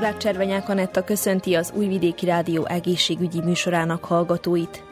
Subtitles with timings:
[0.00, 4.82] Zórák Cservenyák Anetta köszönti az Újvidéki Rádió egészségügyi műsorának hallgatóit.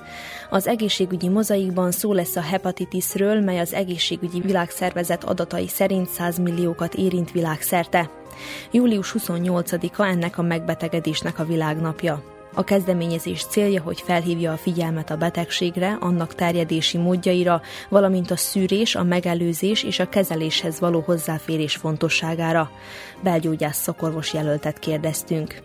[0.51, 6.95] Az egészségügyi mozaikban szó lesz a hepatitisről, mely az egészségügyi világszervezet adatai szerint 100 milliókat
[6.95, 8.11] érint világszerte.
[8.71, 12.38] Július 28-a ennek a megbetegedésnek a világnapja.
[12.55, 18.95] A kezdeményezés célja, hogy felhívja a figyelmet a betegségre, annak terjedési módjaira, valamint a szűrés,
[18.95, 22.71] a megelőzés és a kezeléshez való hozzáférés fontosságára.
[23.23, 25.63] Belgyógyász szakorvos jelöltet kérdeztünk.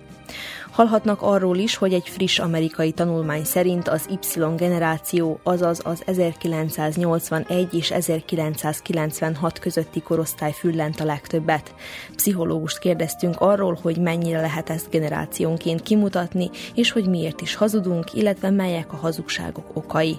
[0.74, 7.74] Hallhatnak arról is, hogy egy friss amerikai tanulmány szerint az Y generáció, azaz az 1981
[7.74, 11.76] és 1996 közötti korosztály füllent a legtöbbet.
[12.16, 18.50] Pszichológust kérdeztünk arról, hogy mennyire lehet ezt generációnként kimutatni, és hogy miért is hazudunk, illetve
[18.50, 20.18] melyek a hazugságok okai.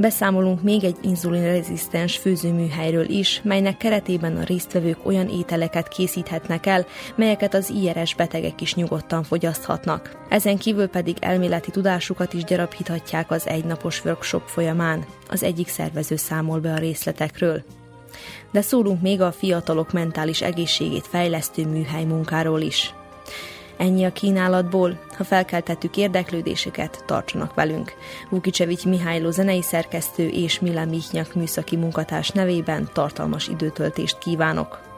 [0.00, 7.54] Beszámolunk még egy inzulinrezisztens főzőműhelyről is, melynek keretében a résztvevők olyan ételeket készíthetnek el, melyeket
[7.54, 10.24] az IRS betegek is nyugodtan fogyaszthatnak.
[10.28, 15.04] Ezen kívül pedig elméleti tudásukat is gyarapíthatják az egynapos workshop folyamán.
[15.28, 17.62] Az egyik szervező számol be a részletekről.
[18.52, 22.94] De szólunk még a fiatalok mentális egészségét fejlesztő műhely munkáról is.
[23.80, 27.92] Ennyi a kínálatból, ha felkeltettük érdeklődéseket, tartsanak velünk.
[28.30, 34.88] Vukicevics Mihályló zenei szerkesztő és Mila Michnyak műszaki munkatárs nevében tartalmas időtöltést kívánok.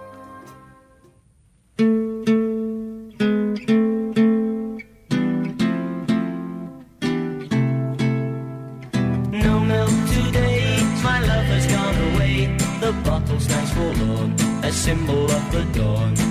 [14.83, 16.22] symbol of the dawn.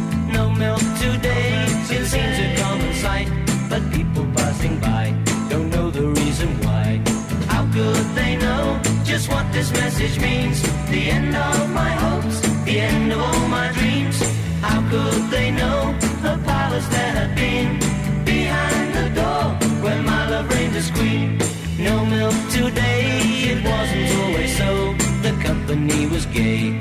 [9.72, 10.62] This message means?
[10.90, 14.22] The end of my hopes, the end of all my dreams.
[14.62, 17.80] How could they know the palace that had been
[18.26, 19.44] behind the door
[19.84, 21.38] where my love reigned as queen?
[21.78, 23.22] No milk today,
[23.52, 24.94] it wasn't always so.
[25.22, 26.78] The company was gay,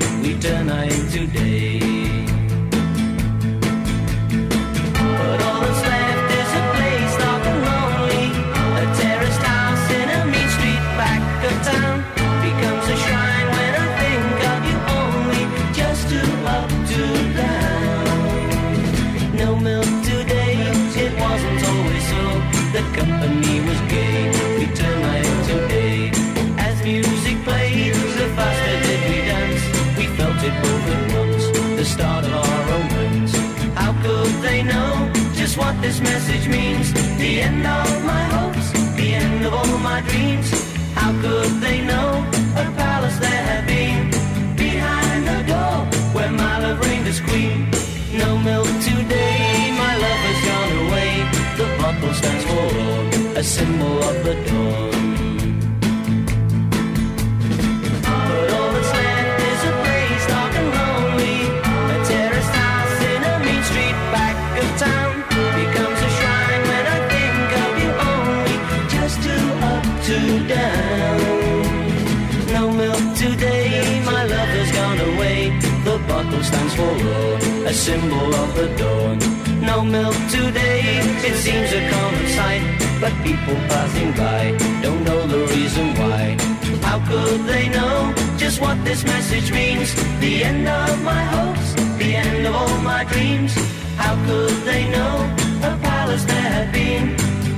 [53.81, 54.23] a symbol of
[64.77, 65.11] town
[65.61, 67.75] becomes a shrine when I think I'll
[68.11, 68.57] only
[68.95, 70.19] Just too up to
[70.55, 71.19] down.
[72.53, 75.59] No milk today, my love has gone away.
[75.85, 76.43] the dawn.
[76.43, 77.35] stands for law,
[77.71, 79.17] a symbol of the dawn.
[79.61, 85.41] No milk today, it seems a common sight, but people passing by don't know the
[85.55, 86.37] reason why.
[86.87, 89.89] How could they know just what this message means?
[90.19, 93.53] The end of my hopes, the end of all my dreams.
[93.97, 95.15] How could they know
[95.69, 97.05] a palace there had been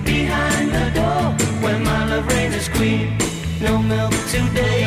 [0.06, 1.24] behind the door
[1.64, 3.18] where my love reigns as queen?
[3.60, 4.80] No milk today,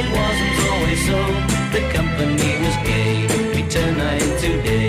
[0.00, 1.20] it wasn't always so.
[1.74, 3.30] The company was gay
[3.70, 4.70] tonight today.
[4.70, 4.79] But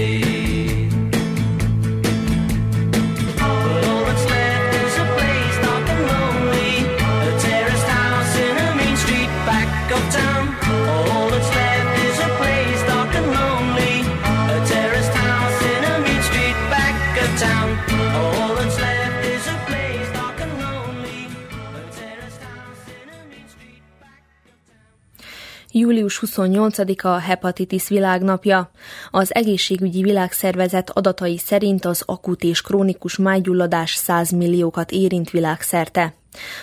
[26.20, 28.72] Július 28-a a hepatitis világnapja.
[29.12, 36.14] Az egészségügyi világszervezet adatai szerint az akut és krónikus májgyulladás 100 milliókat érint világszerte.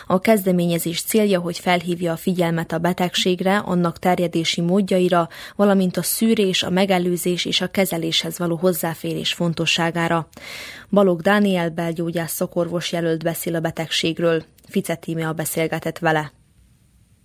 [0.06, 6.62] A kezdeményezés célja, hogy felhívja a figyelmet a betegségre, annak terjedési módjaira, valamint a szűrés,
[6.62, 10.29] a megelőzés és a kezeléshez való hozzáférés fontosságára.
[10.91, 14.45] Balog Dániel belgyógyász szakorvos jelölt beszél a betegségről.
[14.69, 16.33] Fice Tímea beszélgetett vele.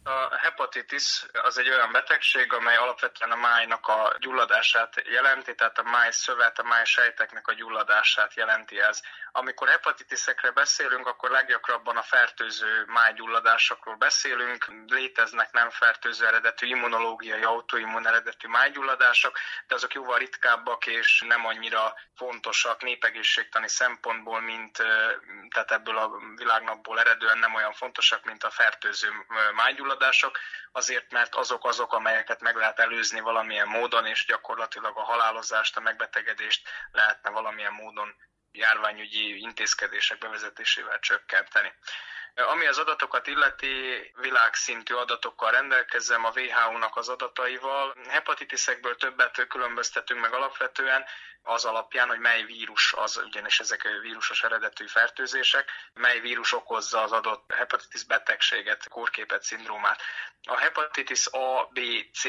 [0.05, 5.83] A hepatitis az egy olyan betegség, amely alapvetően a májnak a gyulladását jelenti, tehát a
[5.83, 9.01] máj szövet, a máj sejteknek a gyulladását jelenti ez.
[9.31, 14.65] Amikor hepatitisekre beszélünk, akkor leggyakrabban a fertőző májgyulladásokról beszélünk.
[14.87, 21.93] Léteznek nem fertőző eredetű immunológiai, autoimmun eredetű májgyulladások, de azok jóval ritkábbak és nem annyira
[22.15, 24.77] fontosak népegészségtani szempontból, mint
[25.49, 29.09] tehát ebből a világnapból eredően nem olyan fontosak, mint a fertőző
[29.55, 30.39] májgyulladások,
[30.71, 35.81] azért mert azok azok, amelyeket meg lehet előzni valamilyen módon, és gyakorlatilag a halálozást, a
[35.81, 38.15] megbetegedést lehetne valamilyen módon
[38.51, 41.73] járványügyi intézkedések bevezetésével csökkenteni.
[42.35, 47.95] Ami az adatokat illeti, világszintű adatokkal rendelkezem, a WHO-nak az adataival.
[48.07, 51.05] Hepatitisekből többet különböztetünk meg alapvetően,
[51.43, 57.11] az alapján, hogy mely vírus az, ugyanis ezek vírusos eredetű fertőzések, mely vírus okozza az
[57.11, 60.01] adott hepatitis betegséget, kórképet, szindrómát.
[60.47, 61.79] A hepatitis A, B,
[62.13, 62.23] C,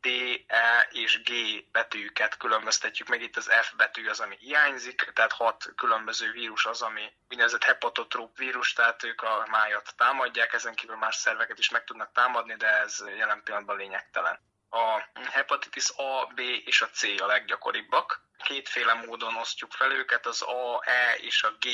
[0.00, 0.06] D,
[0.46, 1.30] E és G
[1.72, 6.82] betűket különböztetjük meg, itt az F betű az, ami hiányzik, tehát hat különböző vírus az,
[6.82, 11.84] ami úgynevezett hepatotróp vírus, tehát ők a májat támadják, ezen kívül más szerveket is meg
[11.84, 14.38] tudnak támadni, de ez jelen pillanatban lényegtelen.
[14.70, 18.24] A hepatitis A, B és a C a leggyakoribbak.
[18.44, 21.66] Kétféle módon osztjuk fel őket, az A, E és a G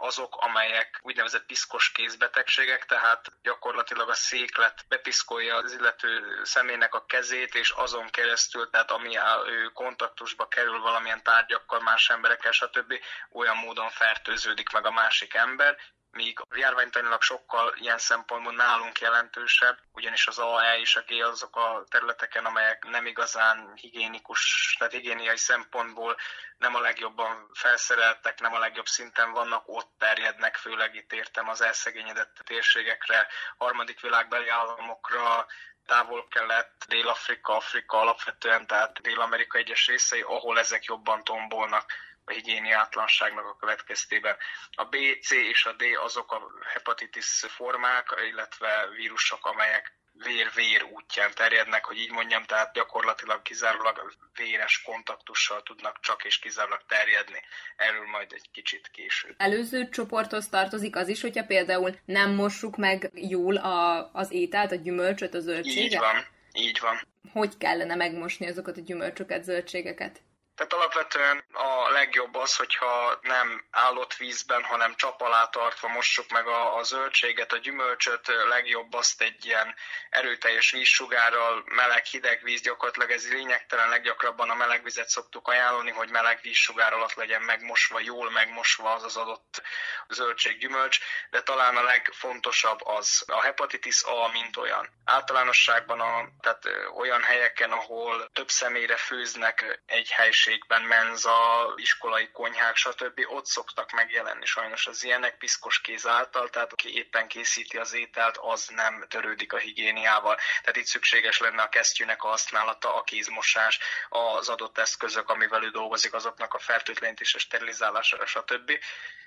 [0.00, 7.54] azok, amelyek úgynevezett piszkos kézbetegségek, tehát gyakorlatilag a széklet bepiszkolja az illető személynek a kezét,
[7.54, 12.94] és azon keresztül, tehát ami ő kontaktusba kerül valamilyen tárgyakkal, más emberekkel, stb.
[13.32, 15.76] olyan módon fertőződik meg a másik ember,
[16.10, 21.84] míg járványtanilag sokkal ilyen szempontból nálunk jelentősebb, ugyanis az AE és a G azok a
[21.88, 26.16] területeken, amelyek nem igazán higiénikus, tehát higiéniai szempontból
[26.58, 31.60] nem a legjobban felszereltek, nem a legjobb szinten vannak, ott terjednek, főleg itt értem az
[31.60, 33.26] elszegényedett térségekre,
[33.56, 35.46] harmadik világbeli államokra,
[35.86, 41.92] távol-kelet, Dél-Afrika, Afrika alapvetően, tehát Dél-Amerika egyes részei, ahol ezek jobban tombolnak
[42.30, 44.36] a higiéniátlanságnak a következtében.
[44.70, 51.30] A B, C és a D azok a hepatitis formák, illetve vírusok, amelyek vér-vér útján
[51.34, 57.40] terjednek, hogy így mondjam, tehát gyakorlatilag kizárólag véres kontaktussal tudnak csak és kizárólag terjedni.
[57.76, 59.34] Erről majd egy kicsit később.
[59.38, 64.74] Előző csoporthoz tartozik az is, hogyha például nem mossuk meg jól a, az ételt, a
[64.74, 65.92] gyümölcsöt, a zöldséget?
[65.92, 67.00] Így van, így van.
[67.32, 70.20] Hogy kellene megmosni azokat a gyümölcsöket, zöldségeket?
[70.60, 76.46] Tehát alapvetően a legjobb az, hogyha nem állott vízben, hanem csap alá tartva mossuk meg
[76.46, 79.74] a, a zöldséget, a gyümölcsöt, legjobb azt egy ilyen
[80.10, 86.10] erőteljes vízsugárral, meleg, hideg víz, gyakorlatilag ez lényegtelen, leggyakrabban a meleg vizet szoktuk ajánlani, hogy
[86.10, 89.62] meleg vízsugár alatt legyen megmosva, jól megmosva az az adott
[90.08, 90.98] zöldség, gyümölcs,
[91.30, 94.88] de talán a legfontosabb az a hepatitis A, mint olyan.
[95.04, 102.76] Általánosságban a, tehát olyan helyeken, ahol több személyre főznek egy helység, közösségben, menza, iskolai konyhák,
[102.76, 103.20] stb.
[103.26, 108.36] ott szoktak megjelenni sajnos az ilyenek piszkos kéz által, tehát aki éppen készíti az ételt,
[108.36, 110.36] az nem törődik a higiéniával.
[110.36, 115.70] Tehát itt szükséges lenne a kesztyűnek a használata, a kézmosás, az adott eszközök, amivel ő
[115.70, 118.72] dolgozik, azoknak a fertőtlenítése, sterilizálása, stb.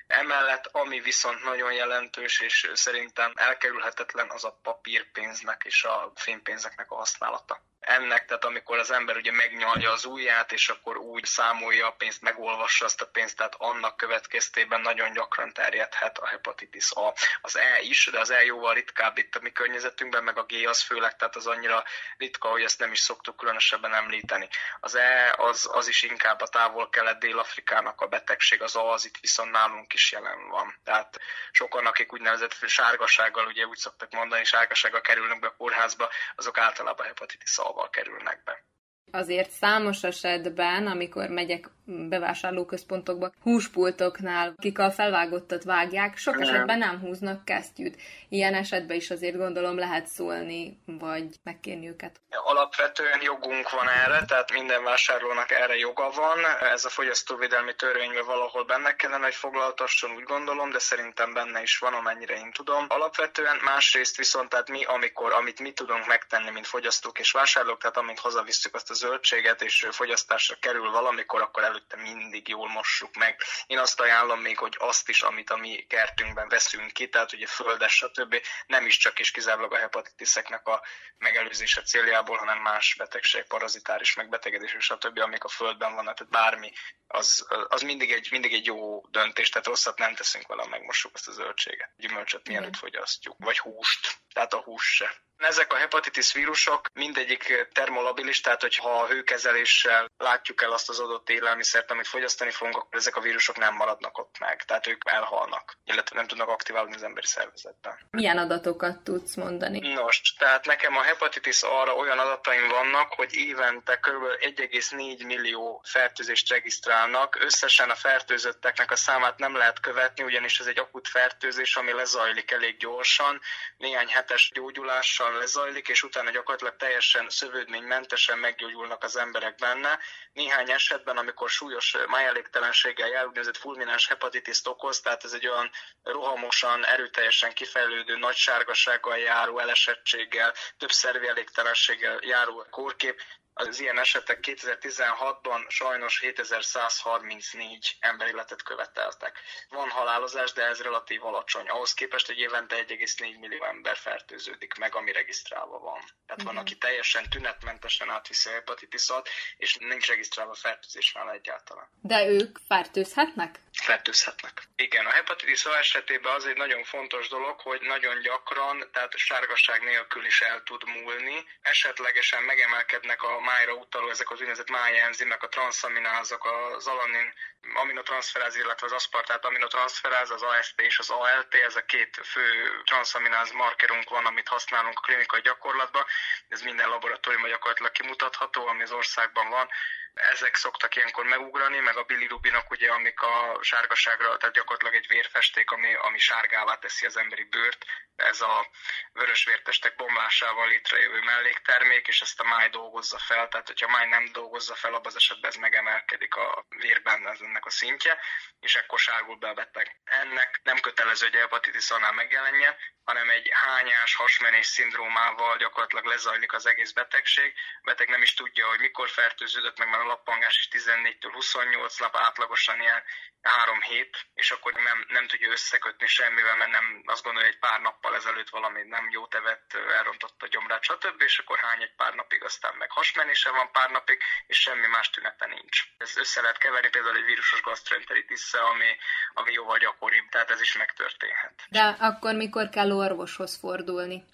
[0.07, 6.95] Emellett, ami viszont nagyon jelentős, és szerintem elkerülhetetlen, az a papírpénznek és a fénypénzeknek a
[6.95, 11.91] használata ennek, tehát amikor az ember ugye megnyalja az ujját, és akkor úgy számolja a
[11.91, 17.13] pénzt, megolvassa azt a pénzt, tehát annak következtében nagyon gyakran terjedhet a hepatitis A.
[17.41, 20.67] Az E is, de az E jóval ritkább itt a mi környezetünkben, meg a G
[20.67, 21.83] az főleg, tehát az annyira
[22.17, 24.47] ritka, hogy ezt nem is szoktuk különösebben említeni.
[24.79, 29.17] Az E az, az is inkább a távol-kelet Dél-Afrikának a betegség, az A az itt
[29.21, 30.79] viszont nálunk is jelen van.
[30.83, 31.19] Tehát
[31.51, 37.05] sokan, akik úgynevezett sárgasággal, ugye úgy szoktak mondani, sárgasággal kerülnek be a kórházba, azok általában
[37.05, 38.72] hepatitis A kerülnek be.
[39.11, 47.45] Azért számos esetben, amikor megyek bevásárlóközpontokba, húspultoknál, akik a felvágottat vágják, sok esetben nem húznak
[47.45, 48.01] kesztyűt.
[48.29, 52.21] Ilyen esetben is azért gondolom lehet szólni, vagy megkérni őket.
[52.29, 56.39] Alapvetően jogunk van erre, tehát minden vásárlónak erre joga van.
[56.73, 61.77] Ez a fogyasztóvédelmi törvényben valahol benne kellene, hogy foglaltasson, úgy gondolom, de szerintem benne is
[61.77, 62.85] van, amennyire én tudom.
[62.87, 67.97] Alapvetően másrészt viszont, tehát mi, amikor, amit mi tudunk megtenni, mint fogyasztók és vásárlók, tehát
[67.97, 73.41] amint hazavisszük azt a zöldséget, és fogyasztásra kerül valamikor, akkor előtte mindig jól mossuk meg.
[73.65, 77.47] Én azt ajánlom még, hogy azt is, amit a mi kertünkben veszünk ki, tehát ugye
[77.47, 78.41] földes, stb.
[78.67, 80.83] nem is csak és kizárólag a hepatitiszeknek a
[81.17, 86.71] megelőzése céljából, hanem más betegség, parazitáris megbetegedés, stb., amik a földben vannak, tehát bármi,
[87.07, 91.27] az, az mindig, egy, mindig egy jó döntés, tehát rosszat nem teszünk vele, megmossuk ezt
[91.27, 91.93] a zöldséget.
[91.95, 95.21] Gyümölcsöt mielőtt fogyasztjuk, vagy húst, tehát a hús se.
[95.37, 101.29] Ezek a hepatitis vírusok mindegyik termolabilis, tehát hogyha a hőkezeléssel látjuk el azt az adott
[101.29, 105.77] élelmiszert, amit fogyasztani fogunk, akkor ezek a vírusok nem maradnak ott meg, tehát ők elhalnak,
[105.85, 107.97] illetve nem tudnak aktiválni az emberi szervezetben.
[108.09, 109.93] Milyen adatokat tudsz mondani?
[109.93, 114.23] Nos, tehát nekem a hepatitis arra olyan adataim vannak, hogy évente kb.
[114.39, 117.37] 1,4 millió fertőzést regisztrálnak.
[117.39, 122.51] Összesen a fertőzötteknek a számát nem lehet követni, ugyanis ez egy akut fertőzés, ami lezajlik
[122.51, 123.41] elég gyorsan,
[123.77, 129.99] néhány hetes gyógyulással lezajlik, és utána gyakorlatilag teljesen szövődménymentesen meggyógyulnak az emberek benne.
[130.33, 135.69] Néhány esetben, amikor súlyos májelégtelenséggel jár, úgynevezett fulmináns hepatitis okoz, tehát ez egy olyan
[136.03, 143.21] rohamosan, erőteljesen kifejlődő, nagy sárgasággal járó elesettséggel, több szervi elégtelenséggel járó kórkép,
[143.53, 149.39] az ilyen esetek 2016-ban sajnos 7134 emberéletet követeltek.
[149.69, 151.67] Van halálozás, de ez relatív alacsony.
[151.67, 155.99] Ahhoz képest, hogy évente 1,4 millió ember fertőződik meg, ami regisztrálva van.
[155.99, 156.45] Tehát uh-huh.
[156.45, 161.87] van, aki teljesen tünetmentesen átviszi a hepatitisat, és nincs regisztrálva fertőzés nála egyáltalán.
[162.01, 163.59] De ők fertőzhetnek?
[163.71, 164.63] Fertőzhetnek.
[164.75, 169.81] Igen, a hepatitis A esetében az egy nagyon fontos dolog, hogy nagyon gyakran, tehát sárgasság
[169.83, 171.45] nélkül is el tud múlni.
[171.61, 177.33] Esetlegesen megemelkednek a májra utaló ezek az úgynevezett májenzimek, a transzaminázok, az alanin
[177.73, 182.45] aminotranszferáz, illetve az aszpartát aminotranszferáz, az AST és az ALT, ez a két fő
[182.83, 186.05] transzamináz markerunk van, amit használunk a klinikai gyakorlatban.
[186.47, 189.69] Ez minden laboratóriumban gyakorlatilag kimutatható, ami az országban van
[190.13, 195.71] ezek szoktak ilyenkor megugrani, meg a bilirubinok, ugye, amik a sárgaságra, tehát gyakorlatilag egy vérfesték,
[195.71, 197.85] ami, ami sárgává teszi az emberi bőrt.
[198.15, 198.67] Ez a
[199.13, 204.31] vörös vértestek bomlásával létrejövő melléktermék, és ezt a máj dolgozza fel, tehát hogyha máj nem
[204.31, 208.19] dolgozza fel, abban az esetben ez megemelkedik a vérben ez ennek a szintje,
[208.59, 209.99] és ekkor sárgul be a beteg.
[210.03, 216.65] Ennek nem kötelező, hogy hepatitis annál megjelenjen, hanem egy hányás, hasmenés szindrómával gyakorlatilag lezajlik az
[216.65, 217.53] egész betegség.
[217.81, 221.99] A beteg nem is tudja, hogy mikor fertőződött meg, mert a lappangás is 14-től 28
[221.99, 223.03] nap, átlagosan ilyen
[223.41, 227.79] három hét, és akkor nem, nem tudja összekötni semmivel, mert nem azt gondolja, hogy pár
[227.81, 229.65] nappal ezelőtt valami nem jó tevet,
[229.97, 231.21] elrontott a gyomrát, stb.
[231.21, 235.09] És akkor hány egy pár napig, aztán meg hasmenése van pár napig, és semmi más
[235.09, 235.77] tünete nincs.
[235.97, 238.91] Ez össze lehet keverni például egy vírusos gastroenteritis ami,
[239.33, 241.65] ami jóval gyakoribb, tehát ez is megtörténhet.
[241.69, 244.25] De akkor mikor kell orvoshoz fordulni?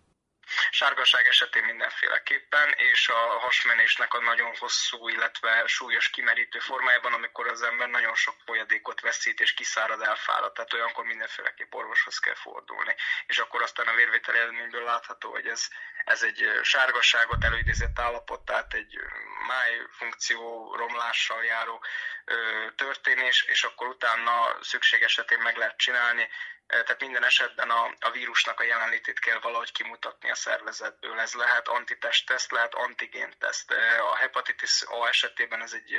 [0.72, 7.62] Sárgaság esetén mindenféleképpen, és a hasmenésnek a nagyon hosszú, illetve súlyos kimerítő formájában, amikor az
[7.62, 12.96] ember nagyon sok folyadékot veszít és kiszárad, elfárad, tehát olyankor mindenféleképp orvoshoz kell fordulni.
[13.26, 15.68] És akkor aztán a vérvétel eredményből látható, hogy ez,
[16.06, 19.00] ez egy sárgasságot előidézett állapot, tehát egy
[19.48, 21.84] máj funkció romlással járó
[22.76, 26.30] történés, és akkor utána szükség esetén meg lehet csinálni
[26.70, 31.20] tehát minden esetben a, a vírusnak a jelenlétét kell valahogy kimutatni a szervezetből.
[31.20, 33.72] Ez lehet antitestteszt, lehet antigénteszt.
[34.12, 35.96] A hepatitis A esetében ez egy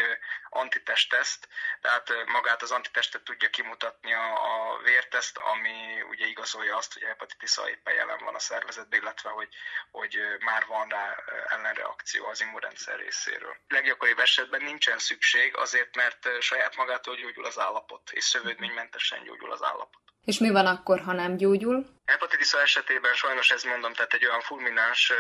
[0.49, 1.49] antitestteszt,
[1.81, 7.07] tehát magát az antitestet tudja kimutatni a, a vérteszt, ami ugye igazolja azt, hogy a
[7.07, 9.49] hepatitis A éppen jelen van a szervezetben, illetve hogy,
[9.91, 11.17] hogy már van rá
[11.49, 13.57] ellenreakció az immunrendszer részéről.
[13.69, 19.63] Leggyakoribb esetben nincsen szükség, azért mert saját magától gyógyul az állapot, és szövődménymentesen gyógyul az
[19.63, 20.01] állapot.
[20.25, 21.87] És mi van akkor, ha nem gyógyul?
[22.11, 25.13] Hepatitis esetében sajnos ez mondom, tehát egy olyan fulmináns,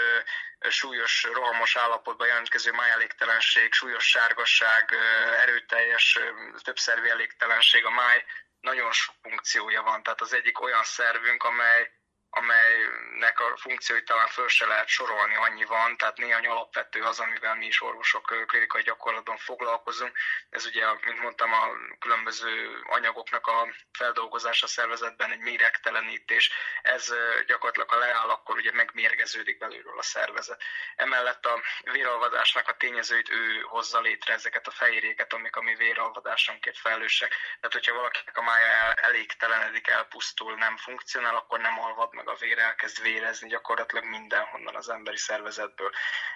[0.69, 4.95] súlyos, rohamos állapotban jelentkező májelégtelenség, súlyos sárgasság,
[5.39, 6.19] erőteljes,
[6.63, 8.25] többszervi elégtelenség a máj,
[8.61, 10.03] nagyon sok funkciója van.
[10.03, 11.91] Tehát az egyik olyan szervünk, amely
[12.31, 17.55] amelynek a funkcióit talán föl se lehet sorolni, annyi van, tehát néhány alapvető az, amivel
[17.55, 20.17] mi is orvosok klinikai gyakorlatban foglalkozunk.
[20.51, 21.69] Ez ugye, mint mondtam, a
[21.99, 26.51] különböző anyagoknak a feldolgozása szervezetben egy méregtelenítés,
[26.83, 27.15] ez
[27.47, 30.63] gyakorlatilag a leáll, akkor ugye megmérgeződik belülről a szervezet.
[30.97, 36.79] Emellett a véralvadásnak a tényezőit ő hozza létre ezeket a fehérjéket, amik a mi véralvadásunkért
[36.79, 37.31] felelősek.
[37.31, 42.59] Tehát, hogyha valakinek a mája elégtelenedik, elpusztul, nem funkcionál, akkor nem alvad meg a vér,
[42.59, 45.91] elkezd vérezni gyakorlatilag mindenhonnan az emberi szervezetből.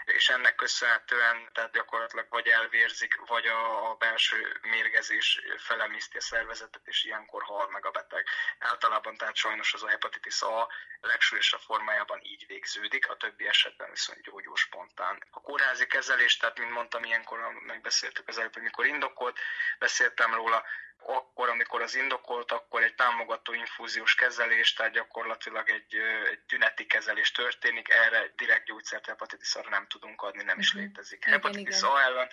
[0.04, 6.82] És ennek köszönhetően tehát gyakorlatilag vagy elvérzik, vagy a, a belső mérgezés felemészti a szervezetet,
[6.84, 8.26] és ilyenkor hal meg a beteg.
[8.58, 10.68] Általában tehát sajnos az a hepatitis A
[11.00, 15.24] legsúlyosabb formájában így végződik, a többi esetben viszont gyógyul spontán.
[15.30, 19.38] A kórházi kezelés, tehát mint mondtam, ilyenkor megbeszéltük az előbb, hogy mikor indokolt,
[19.78, 20.64] beszéltem róla,
[21.06, 25.94] akkor, amikor az indokolt, akkor egy támogató infúziós kezelés, tehát gyakorlatilag egy,
[26.30, 30.82] egy tüneti kezelés történik, erre direkt gyógyszert hepatitis nem tudunk adni, nem is mhm.
[30.82, 31.24] létezik.
[31.24, 32.28] Hepatitis A ellen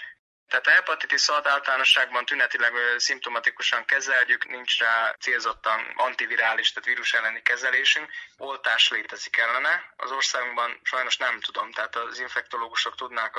[0.52, 7.42] tehát a hepatitis A általánosságban tünetileg szimptomatikusan kezeljük, nincs rá célzottan antivirális, tehát vírus elleni
[7.42, 8.10] kezelésünk.
[8.38, 9.94] Oltás létezik ellene.
[9.98, 13.36] Az országunkban sajnos nem tudom, tehát az infektológusok tudnák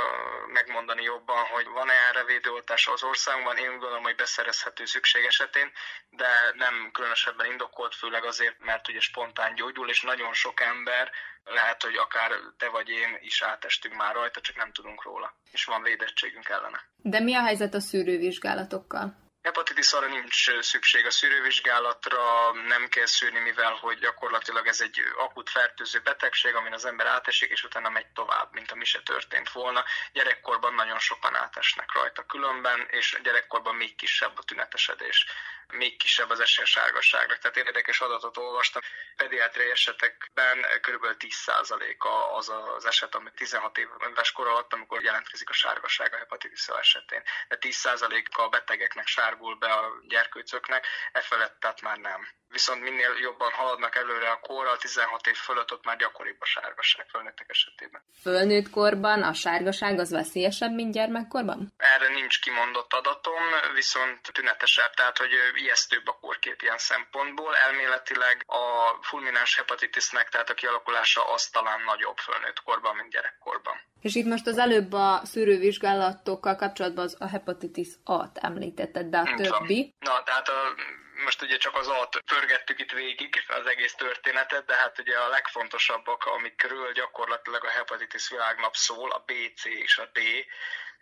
[0.47, 3.57] megmondani jobban, hogy van-e erre védőoltás az országunkban.
[3.57, 5.73] Én gondolom, hogy beszerezhető szükség esetén,
[6.11, 11.13] de nem különösebben indokolt, főleg azért, mert ugye spontán gyógyul, és nagyon sok ember
[11.45, 15.65] lehet, hogy akár te vagy én is átestünk már rajta, csak nem tudunk róla, és
[15.65, 16.81] van védettségünk ellene.
[16.97, 19.22] De mi a helyzet a szűrővizsgálatokkal?
[19.43, 25.51] Hepatitis arra nincs szükség a szűrővizsgálatra, nem kell szűrni, mivel hogy gyakorlatilag ez egy akut
[25.51, 29.85] fertőző betegség, amin az ember átesik, és utána megy tovább, mint ami se történt volna.
[30.13, 35.27] Gyerekkorban nagyon sokan átesnek rajta különben, és gyerekkorban még kisebb a tünetesedés
[35.73, 37.39] még kisebb az esély sárgasságra.
[37.39, 38.83] Tehát érdekes adatot olvastam.
[39.17, 41.07] Pediátriai esetekben kb.
[41.19, 46.67] 10%-a az az eset, ami 16 éves kor alatt, amikor jelentkezik a sárgasság a hepatitis
[46.69, 47.23] esetén.
[47.49, 52.21] De 10%-a a betegeknek sárgul be a gyerkőcöknek, e felett tehát már nem
[52.53, 57.07] viszont minél jobban haladnak előre a korral, 16 év fölött ott már gyakoribb a sárgaság
[57.09, 58.03] felnőttek esetében.
[58.23, 61.73] Fölnőtt korban a sárgaság az veszélyesebb, mint gyermekkorban?
[61.77, 63.43] Erre nincs kimondott adatom,
[63.75, 67.57] viszont tünetesebb, tehát hogy ijesztőbb a korkép ilyen szempontból.
[67.57, 68.65] Elméletileg a
[69.03, 73.77] fulmináns hepatitisnek, tehát a kialakulása az talán nagyobb fölnőtt korban, mint gyerekkorban.
[74.01, 79.35] És itt most az előbb a szűrővizsgálatokkal kapcsolatban az a hepatitis A-t említetted, de a
[79.35, 79.95] többi?
[79.99, 80.75] Na, tehát a
[81.23, 85.29] most ugye csak az alt pörgettük itt végig az egész történetet, de hát ugye a
[85.29, 90.19] legfontosabbak, amikről gyakorlatilag a hepatitis világnap szól, a B, C és a D,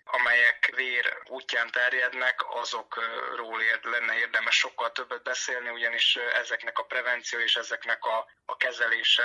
[0.05, 7.39] amelyek vér útján terjednek, azokról ér, lenne érdemes sokkal többet beszélni, ugyanis ezeknek a prevenció
[7.39, 9.25] és ezeknek a, a kezelése,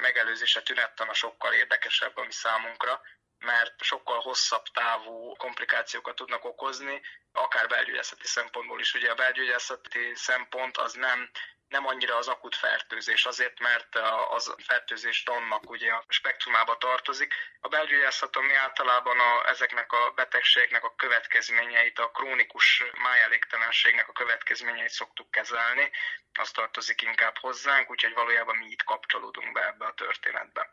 [0.00, 3.00] megelőzése tünettana sokkal érdekesebb a mi számunkra
[3.38, 7.00] mert sokkal hosszabb távú komplikációkat tudnak okozni,
[7.32, 8.94] akár belgyógyászati szempontból is.
[8.94, 11.30] Ugye a belgyógyászati szempont az nem
[11.68, 13.96] nem annyira az akut fertőzés, azért, mert
[14.28, 17.34] az fertőzés annak ugye a spektrumába tartozik.
[17.60, 24.90] A belgyógyászat, ami általában a, ezeknek a betegségnek a következményeit, a krónikus májelégtelenségnek a következményeit
[24.90, 25.90] szoktuk kezelni,
[26.38, 30.70] az tartozik inkább hozzánk, úgyhogy valójában mi itt kapcsolódunk be ebbe a történetbe.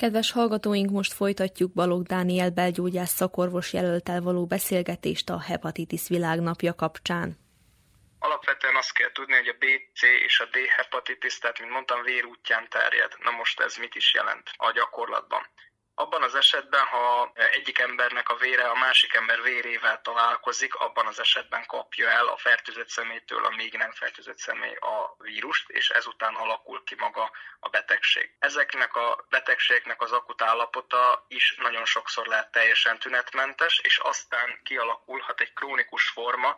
[0.00, 7.36] Kedves hallgatóink, most folytatjuk Balog Dániel belgyógyász szakorvos jelöltel való beszélgetést a hepatitis világnapja kapcsán.
[8.18, 9.64] Alapvetően azt kell tudni, hogy a B,
[9.98, 13.12] C és a D hepatitis, tehát mint mondtam, vérútján terjed.
[13.22, 15.42] Na most ez mit is jelent a gyakorlatban?
[15.98, 21.20] Abban az esetben, ha egyik embernek a vére a másik ember vérével találkozik, abban az
[21.20, 26.34] esetben kapja el a fertőzött személytől a még nem fertőzött személy a vírust, és ezután
[26.34, 27.30] alakul ki maga
[27.60, 28.34] a betegség.
[28.38, 35.40] Ezeknek a betegségeknek az akut állapota is nagyon sokszor lehet teljesen tünetmentes, és aztán kialakulhat
[35.40, 36.56] egy krónikus forma,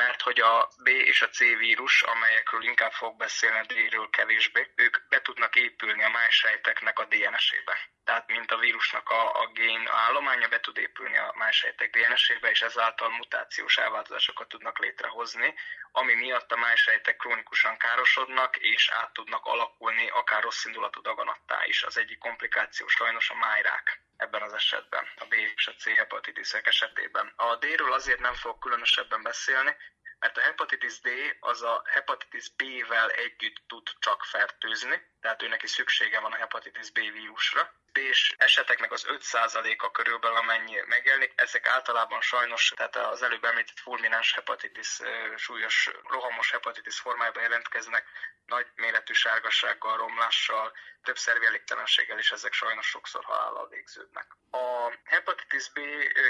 [0.00, 5.08] mert hogy a B és a C vírus, amelyekről inkább fog beszélni D-ről kevésbé, ők
[5.08, 7.76] be tudnak épülni a májsejteknek a DNS-ébe.
[8.04, 12.62] Tehát mint a vírusnak a, a gén állománya be tud épülni a májsejtek DNS-ébe, és
[12.62, 15.54] ezáltal mutációs elváltozásokat tudnak létrehozni,
[15.92, 21.82] ami miatt a májsejtek krónikusan károsodnak, és át tudnak alakulni akár rossz indulatú daganattá is.
[21.82, 26.66] Az egyik komplikáció sajnos a májrák ebben az esetben, a B és a C hepatitisek
[26.66, 27.32] esetében.
[27.36, 29.76] A D-ről azért nem fog különösebben beszélni,
[30.18, 31.08] mert a hepatitis D
[31.40, 36.90] az a hepatitis B-vel együtt tud csak fertőzni, tehát őnek is szüksége van a hepatitis
[36.90, 37.72] B vírusra.
[37.92, 44.34] B-s eseteknek az 5%-a körülbelül amennyi megjelenik, ezek általában sajnos, tehát az előbb említett fulmináns
[44.34, 45.00] hepatitis,
[45.36, 48.04] súlyos rohamos hepatitis formájában jelentkeznek,
[48.46, 54.26] nagy méretű sárgassággal, romlással, több szervélégtelenséggel is ezek sajnos sokszor halállal végződnek.
[54.50, 55.78] A hepatitis B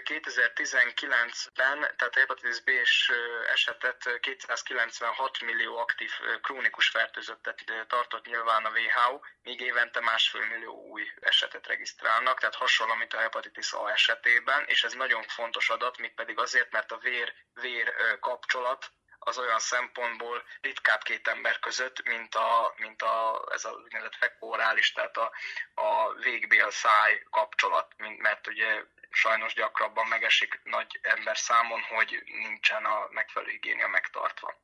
[0.05, 3.13] 2019-ben, tehát a hepatitis B-s
[3.53, 11.11] esetet 296 millió aktív krónikus fertőzöttet tartott nyilván a WHO, míg évente másfél millió új
[11.21, 16.39] esetet regisztrálnak, tehát hasonló, mint a hepatitis A esetében, és ez nagyon fontos adat, mégpedig
[16.39, 23.03] azért, mert a vér-vér kapcsolat az olyan szempontból ritkább két ember között, mint, a, mint
[23.03, 25.33] a, ez a úgynevezett fekorális, tehát a,
[25.75, 33.51] a végbél-száj kapcsolat, mert ugye sajnos gyakrabban megesik nagy ember számon, hogy nincsen a megfelelő
[33.51, 34.55] igénia megtartva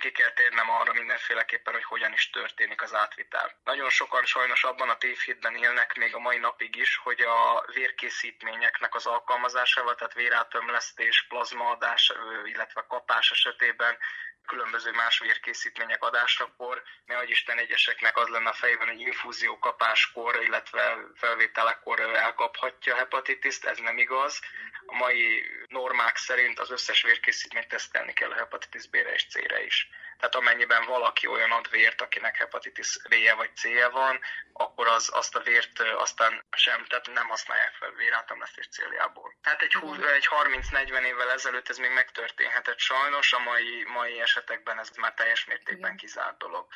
[0.00, 3.58] ki kell térnem arra mindenféleképpen, hogy hogyan is történik az átvitel.
[3.64, 8.94] Nagyon sokan sajnos abban a tévhitben élnek még a mai napig is, hogy a vérkészítményeknek
[8.94, 12.12] az alkalmazásával, tehát vérátömlesztés, plazmaadás,
[12.44, 13.98] illetve kapás esetében
[14.46, 20.96] különböző más vérkészítmények adásakor, ne Isten egyeseknek az lenne a fejében, hogy infúzió kapáskor, illetve
[21.14, 24.40] felvételekor elkaphatja a hepatitiszt, ez nem igaz.
[24.86, 29.88] A mai normák szerint az összes vérkészítményt tesztelni kell a hepatitis B-re és C-re is.
[30.18, 34.20] Tehát amennyiben valaki olyan ad vért, akinek hepatitis B-je vagy C-je van,
[34.52, 39.34] akkor az, azt a vért aztán sem, tehát nem használják fel vérátamlesztés céljából.
[39.42, 39.76] Tehát egy,
[40.14, 45.44] egy 30-40 évvel ezelőtt ez még megtörténhetett sajnos, a mai, mai esetekben ez már teljes
[45.44, 46.66] mértékben kizárt dolog.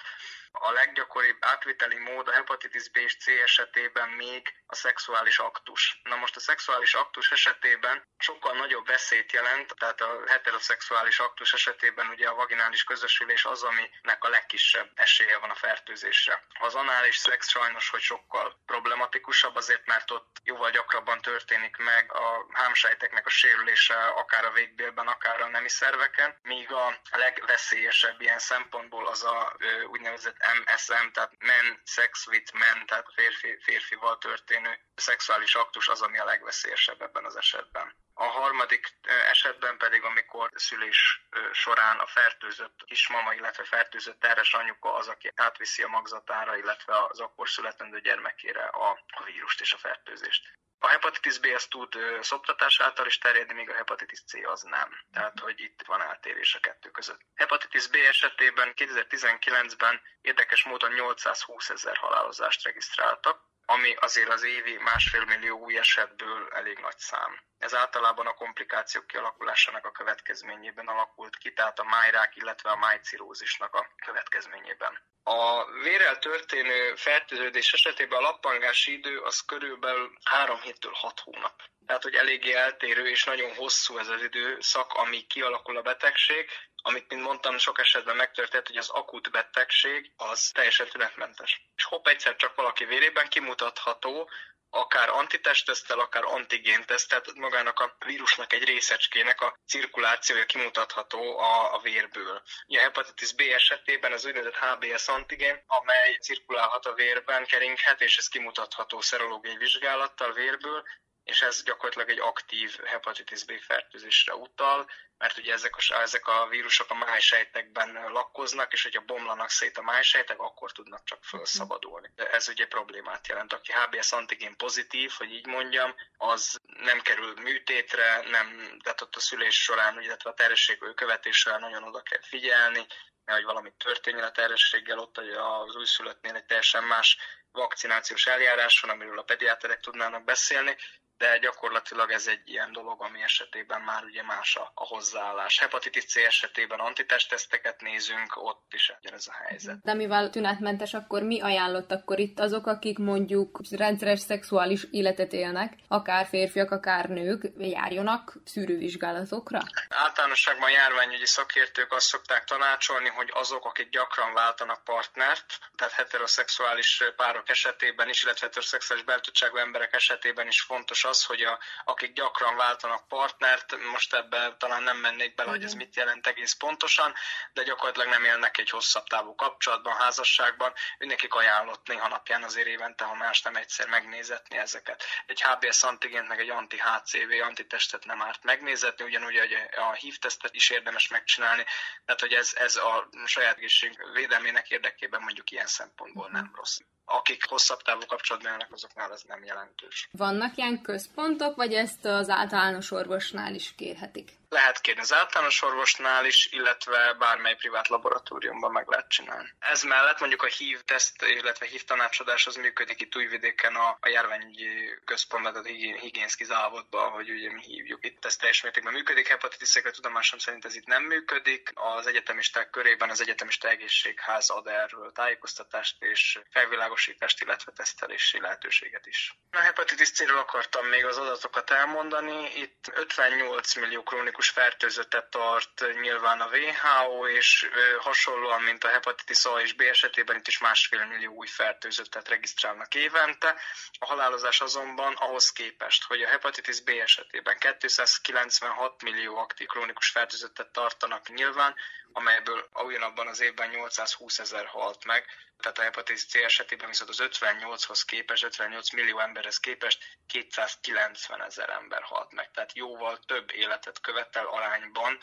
[0.52, 6.00] A leggyakoribb átviteli mód a hepatitis B és C esetében még a szexuális aktus.
[6.02, 12.08] Na most a szexuális aktus esetében sokkal nagyobb veszélyt jelent, tehát a heteroszexuális aktus esetében
[12.08, 16.46] ugye a vaginális közösülés az, aminek a legkisebb esélye van a fertőzésre.
[16.60, 22.46] Az anális szex sajnos, hogy sokkal problematikusabb, azért mert ott jóval gyakrabban történik meg a
[22.52, 29.06] hámsejteknek a sérülése akár a végbélben, akár a nemi szerveken, míg a legveszélyesebb ilyen szempontból
[29.06, 29.56] az a
[29.86, 36.18] úgynevezett MSM, tehát men sex with men, tehát férfi, férfival történő szexuális aktus az, ami
[36.18, 37.94] a legveszélyesebb ebben az esetben.
[38.20, 38.98] A harmadik
[39.30, 45.82] esetben pedig, amikor szülés során a fertőzött kismama, illetve fertőzött terhes anyuka az, aki átviszi
[45.82, 50.58] a magzatára, illetve az akkor születendő gyermekére a, vírust és a fertőzést.
[50.78, 55.04] A hepatitis B az tud szoptatás által is terjedni, míg a hepatitis C az nem.
[55.12, 57.20] Tehát, hogy itt van eltérés a kettő között.
[57.34, 65.24] Hepatitis B esetében 2019-ben érdekes módon 820 ezer halálozást regisztráltak, ami azért az évi másfél
[65.24, 67.40] millió új esetből elég nagy szám.
[67.58, 73.74] Ez általában a komplikációk kialakulásának a következményében alakult ki, tehát a májrák, illetve a májcirózisnak
[73.74, 74.98] a következményében.
[75.22, 81.62] A vérrel történő fertőződés esetében a lappangási idő az körülbelül 3 héttől 6 hónap.
[81.88, 86.50] Tehát, hogy eléggé eltérő és nagyon hosszú ez az időszak, amíg kialakul a betegség,
[86.82, 91.62] amit, mint mondtam, sok esetben megtörtént, hogy az akut betegség az teljesen tünetmentes.
[91.76, 94.30] És hopp, egyszer csak valaki vérében kimutatható,
[94.70, 101.78] akár antitesttesztel, akár antigénteszt, tehát magának a vírusnak egy részecskének a cirkulációja kimutatható a, a
[101.80, 102.42] vérből.
[102.66, 108.16] Ugye a hepatitis B esetében az úgynevezett HBS antigén, amely cirkulálhat a vérben, keringhet, és
[108.16, 110.84] ez kimutatható szerológiai vizsgálattal vérből,
[111.28, 116.46] és ez gyakorlatilag egy aktív hepatitis B fertőzésre utal, mert ugye ezek a, ezek a
[116.48, 122.10] vírusok a májsejtekben lakkoznak, és hogyha bomlanak szét a májsejtek, akkor tudnak csak felszabadulni.
[122.16, 123.52] Ez ugye problémát jelent.
[123.52, 129.20] Aki HBS antigén pozitív, hogy így mondjam, az nem kerül műtétre, nem, tehát ott a
[129.20, 132.86] szülés során, illetve a terhesség követésre nagyon oda kell figyelni,
[133.24, 137.18] hogy valami történjen a terhességgel, ott az újszülöttnél egy teljesen más
[137.52, 140.76] vakcinációs eljárás van, amiről a pediáterek tudnának beszélni,
[141.18, 145.58] de gyakorlatilag ez egy ilyen dolog, ami esetében már ugye más a, a hozzáállás.
[145.58, 149.80] Hepatitis C esetében antitestteszteket nézünk, ott is ez a helyzet.
[149.82, 155.72] De mivel tünetmentes, akkor mi ajánlott akkor itt azok, akik mondjuk rendszeres szexuális életet élnek,
[155.88, 159.60] akár férfiak, akár nők, járjonak szűrővizsgálatokra?
[159.88, 167.48] Általánosságban járványügyi szakértők azt szokták tanácsolni, hogy azok, akik gyakran váltanak partnert, tehát heteroszexuális párok
[167.48, 173.08] esetében is, illetve heteroszexuális beltudtságú emberek esetében is fontos az, hogy a, akik gyakran váltanak
[173.08, 177.14] partnert, most ebbe talán nem mennék bele, hogy ez mit jelent egész pontosan,
[177.52, 183.04] de gyakorlatilag nem élnek egy hosszabb távú kapcsolatban, házasságban, nekik ajánlott néha napján azért évente,
[183.04, 185.04] ha más nem egyszer megnézetni ezeket.
[185.26, 190.54] Egy HBS antigént, meg egy anti-HCV antitestet nem árt megnézetni, ugyanúgy hogy a HIV tesztet
[190.54, 191.64] is érdemes megcsinálni,
[192.04, 197.48] tehát hogy ez, ez a saját egészség védelmének érdekében mondjuk ilyen szempontból nem rossz akik
[197.48, 200.08] hosszabb távú kapcsolatban élnek, azoknál ez nem jelentős.
[200.12, 204.30] Vannak ilyen központok, vagy ezt az általános orvosnál is kérhetik?
[204.48, 209.54] Lehet kérni az általános orvosnál is, illetve bármely privát laboratóriumban meg lehet csinálni.
[209.58, 214.08] Ez mellett mondjuk a HIV teszt, illetve HIV tanácsadás az működik itt Újvidéken a, a
[214.08, 218.04] járványügyi központban, tehát a higiénszki závodban, hogy ugye mi hívjuk.
[218.04, 221.72] Itt ez teljes mértékben működik, hepatitiszekre tudomásom szerint ez itt nem működik.
[221.74, 229.38] Az egyetemisták körében az egyetemista egészségház ad erről tájékoztatást és felvilágosítást, illetve tesztelési lehetőséget is.
[229.50, 232.50] A hepatitis C-ről akartam még az adatokat elmondani.
[232.54, 239.44] Itt 58 millió krónikus krónikus fertőzöttet tart nyilván a WHO, és hasonlóan, mint a hepatitis
[239.44, 243.56] A és B esetében itt is másfél millió új fertőzöttet regisztrálnak évente.
[243.98, 250.72] A halálozás azonban ahhoz képest, hogy a hepatitis B esetében 296 millió aktív krónikus fertőzöttet
[250.72, 251.74] tartanak nyilván,
[252.12, 255.24] amelyből ugyanabban az évben 820 ezer halt meg,
[255.60, 261.68] tehát a hepatitis C esetében viszont az 58-hoz képest, 58 millió emberhez képest 290 ezer
[261.68, 262.50] ember halt meg.
[262.50, 265.18] Tehát jóval több életet követel arányban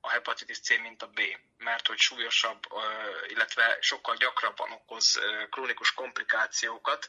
[0.00, 1.20] a hepatitis C, mint a B,
[1.56, 2.66] mert hogy súlyosabb,
[3.28, 7.08] illetve sokkal gyakrabban okoz krónikus komplikációkat,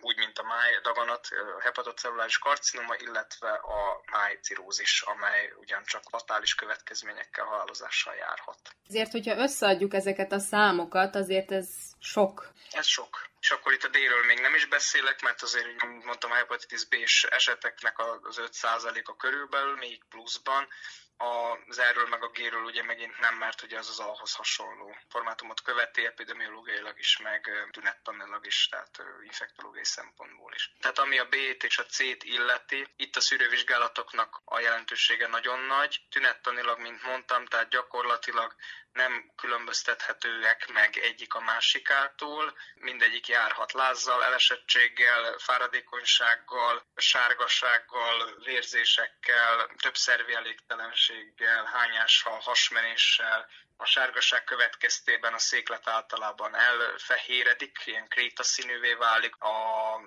[0.00, 7.44] úgy, mint a máj daganat, a hepatocelluláris karcinoma, illetve a májcirózis, amely ugyancsak fatális következményekkel,
[7.44, 8.58] halálozással járhat.
[8.88, 11.68] Ezért, hogyha összeadjuk ezeket a számokat, azért ez
[12.00, 12.52] sok.
[12.70, 13.28] Ez sok.
[13.40, 17.24] És akkor itt a D-ről még nem is beszélek, mert azért, mondtam, a hepatitis B-s
[17.24, 20.68] eseteknek az 5%-a körülbelül, még pluszban,
[21.16, 25.62] az erről meg a G-ről ugye megint nem, mert ugye az az ahhoz hasonló formátumot
[25.62, 30.72] követi, epidemiológiailag is, meg tünettanilag is, tehát infektológiai szempontból is.
[30.80, 36.00] Tehát ami a B-t és a C-t illeti, itt a szűrővizsgálatoknak a jelentősége nagyon nagy.
[36.10, 38.54] Tünettanilag, mint mondtam, tehát gyakorlatilag
[38.94, 50.34] nem különböztethetőek meg egyik a másikától, mindegyik járhat lázzal, elesettséggel, fáradékonysággal, sárgasággal, vérzésekkel, több szervi
[50.34, 59.54] elégtelenséggel, hányással, hasmenéssel, a sárgaság következtében a széklet általában elfehéredik, ilyen krétaszínűvé válik, a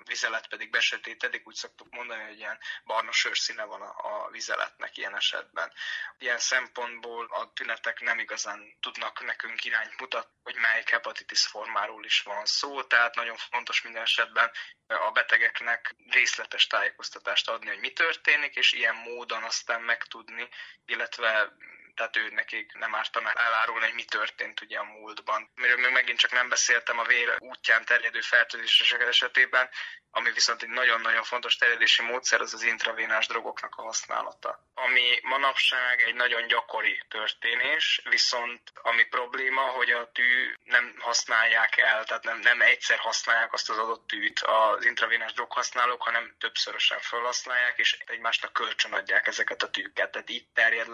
[0.04, 5.16] vizelet pedig besötétedik, úgy szoktuk mondani, hogy ilyen barna színe van a, a vizeletnek ilyen
[5.16, 5.72] esetben.
[6.18, 12.20] Ilyen szempontból a tünetek nem igazán tudnak nekünk irányt mutatni, hogy melyik hepatitis formáról is
[12.20, 14.50] van szó, tehát nagyon fontos minden esetben
[14.86, 20.48] a betegeknek részletes tájékoztatást adni, hogy mi történik, és ilyen módon aztán megtudni,
[20.84, 21.52] illetve
[21.98, 25.50] tehát ő nekik nem ártana elárulni, hogy mi történt ugye a múltban.
[25.54, 29.70] Miről még megint csak nem beszéltem a vér útján terjedő fertőzések esetében,
[30.10, 34.66] ami viszont egy nagyon-nagyon fontos terjedési módszer, az az intravénás drogoknak a használata.
[34.74, 42.04] Ami manapság egy nagyon gyakori történés, viszont ami probléma, hogy a tű nem használják el,
[42.04, 47.78] tehát nem, nem egyszer használják azt az adott tűt az intravénás droghasználók, hanem többszörösen felhasználják,
[47.78, 50.10] és egymásnak kölcsönadják ezeket a tűket.
[50.10, 50.88] Tehát itt terjed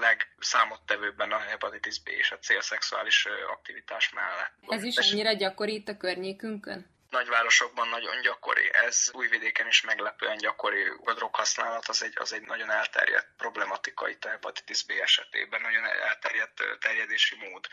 [0.94, 4.52] legszámottevőbben a hepatitis B és a célszexuális aktivitás mellett.
[4.68, 6.92] Ez is annyira gyakori itt a környékünkön?
[7.10, 8.70] nagyvárosokban nagyon gyakori.
[8.72, 10.82] Ez újvidéken is meglepően gyakori.
[11.04, 15.84] A droghasználat az egy, az egy nagyon elterjedt problematika itt a hepatitis B esetében, nagyon
[15.84, 17.68] elterjedt terjedési mód.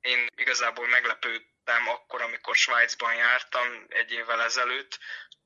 [0.00, 4.98] Én igazából meglepődtem akkor, amikor Svájcban jártam egy évvel ezelőtt,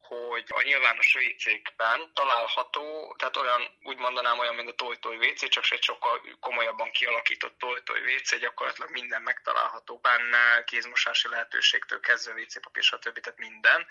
[0.07, 5.71] hogy a nyilvános WC-kben található, tehát olyan, úgy mondanám olyan, mint a Toy-Toy WC, csak
[5.71, 13.21] egy sokkal komolyabban kialakított Toy-Toy WC, gyakorlatilag minden megtalálható benne, kézmosási lehetőségtől kezdve WC-papír, stb.
[13.21, 13.87] tehát minden.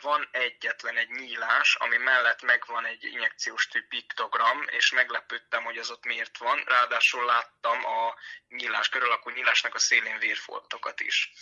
[0.00, 5.90] Van egyetlen egy nyílás, ami mellett megvan egy injekciós tű piktogram, és meglepődtem, hogy az
[5.90, 6.62] ott miért van.
[6.66, 8.14] Ráadásul láttam a
[8.48, 11.32] nyílás, körülakó nyílásnak a szélén vérfoltokat is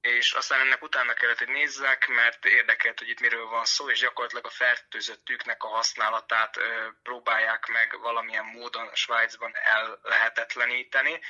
[0.00, 4.00] és aztán ennek utána kellett, hogy nézzek, mert érdekelt, hogy itt miről van szó, és
[4.00, 6.56] gyakorlatilag a fertőzött tűknek a használatát
[7.02, 11.20] próbálják meg valamilyen módon Svájcban el lehetetleníteni,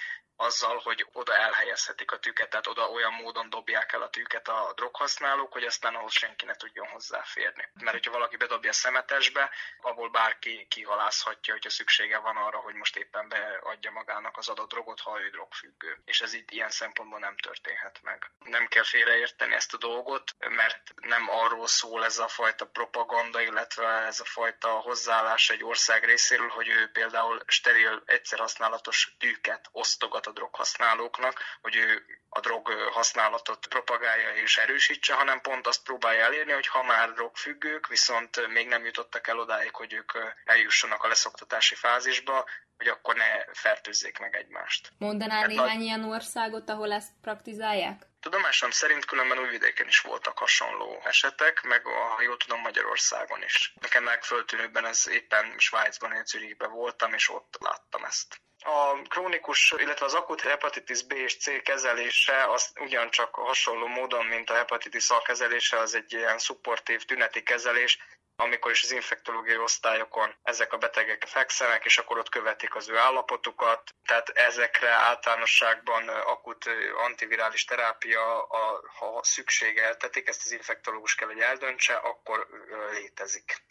[0.40, 4.72] azzal, hogy oda elhelyezhetik a tüket, tehát oda olyan módon dobják el a tüket a
[4.74, 7.68] droghasználók, hogy aztán ahhoz senki ne tudjon hozzáférni.
[7.74, 9.50] Mert hogyha valaki bedobja szemetesbe,
[9.80, 15.00] abból bárki kihalászhatja, hogyha szüksége van arra, hogy most éppen beadja magának az adott drogot,
[15.00, 16.00] ha ő drogfüggő.
[16.04, 18.30] És ez itt ilyen szempontból nem történhet meg.
[18.44, 23.88] Nem kell félreérteni ezt a dolgot, mert nem arról szól ez a fajta propaganda, illetve
[23.88, 30.28] ez a fajta hozzáállás egy ország részéről, hogy ő például steril, egyszer használatos tűket osztogat
[30.30, 36.52] a droghasználóknak, hogy ő a drog használatot propagálja és erősítse, hanem pont azt próbálja elérni,
[36.52, 40.12] hogy ha már drogfüggők, viszont még nem jutottak el odáig, hogy ők
[40.44, 42.44] eljussanak a leszoktatási fázisba,
[42.76, 44.92] hogy akkor ne fertőzzék meg egymást.
[44.98, 48.09] Mondanál Mert néhány ilyen országot, ahol ezt praktizálják?
[48.20, 53.72] Tudomásom szerint különben újvidéken is voltak hasonló esetek, meg ha jól tudom Magyarországon is.
[53.80, 58.40] Nekem megföltűnőben ez éppen Svájcban, én Zürichben voltam, és ott láttam ezt.
[58.62, 64.50] A krónikus, illetve az akut hepatitis B és C kezelése az ugyancsak hasonló módon, mint
[64.50, 67.98] a hepatitis A kezelése, az egy ilyen szupportív tüneti kezelés,
[68.40, 72.96] amikor is az infektológiai osztályokon ezek a betegek fekszenek, és akkor ott követik az ő
[72.96, 73.94] állapotukat.
[74.06, 76.64] Tehát ezekre általánosságban akut
[77.06, 82.46] antivirális terápia, a, ha szükségeltetik, ezt az infektológus kell, hogy eldöntse, akkor
[82.92, 83.62] létezik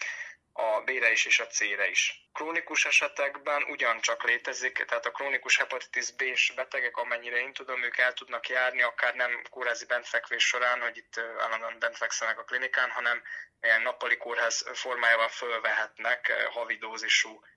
[0.59, 2.27] a B-re is és a C-re is.
[2.33, 8.13] Krónikus esetekben ugyancsak létezik, tehát a krónikus hepatitis B-s betegek, amennyire én tudom, ők el
[8.13, 13.21] tudnak járni, akár nem kórházi bentfekvés során, hogy itt állandóan bentfekszenek a klinikán, hanem
[13.61, 16.79] ilyen nappali kórház formájában fölvehetnek havi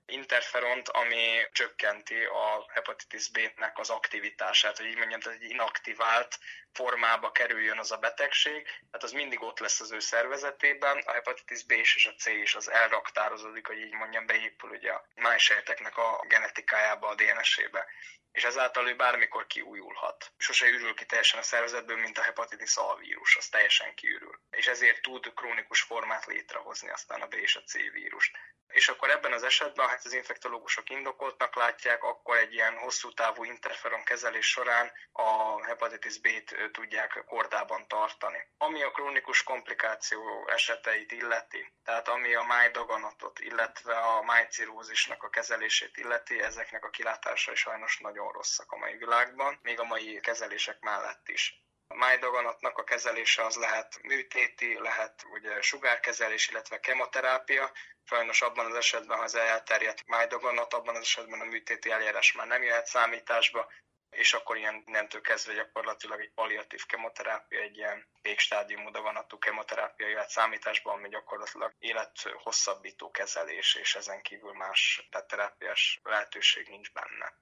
[0.05, 6.39] interferont, ami csökkenti a hepatitis B-nek az aktivitását, hogy így mondjam, tehát egy inaktivált
[6.73, 11.63] formába kerüljön az a betegség, tehát az mindig ott lesz az ő szervezetében, a hepatitis
[11.63, 16.25] B és a C is az elraktározódik, hogy így mondjam, beépül ugye a májsejteknek a
[16.27, 17.85] genetikájába, a DNS-ébe
[18.33, 20.31] és ezáltal ő bármikor kiújulhat.
[20.37, 24.39] Sose ürül ki teljesen a szervezetből, mint a hepatitis A vírus, az teljesen kiürül.
[24.49, 28.37] És ezért tud krónikus formát létrehozni aztán a B és a C vírust
[28.73, 33.43] és akkor ebben az esetben, ha az infektológusok indokoltnak látják, akkor egy ilyen hosszú távú
[33.43, 38.47] interferon kezelés során a hepatitis B-t tudják kordában tartani.
[38.57, 45.97] Ami a krónikus komplikáció eseteit illeti, tehát ami a májdaganatot, illetve a májcirózisnak a kezelését
[45.97, 51.27] illeti, ezeknek a kilátásai sajnos nagyon rosszak a mai világban, még a mai kezelések mellett
[51.27, 51.63] is.
[51.93, 57.71] A májdaganatnak a kezelése az lehet műtéti, lehet ugye sugárkezelés, illetve kemoterápia.
[58.03, 62.47] Sajnos abban az esetben, ha az elterjedt májdaganat, abban az esetben a műtéti eljárás már
[62.47, 63.71] nem jöhet számításba,
[64.09, 70.29] és akkor ilyen nemtől kezdve gyakorlatilag egy palliatív kemoterápia, egy ilyen végstádiumú daganatú kemoterápia jöhet
[70.29, 77.33] számításba, ami gyakorlatilag élethosszabbító kezelés, és ezen kívül más terápiás lehetőség nincs benne.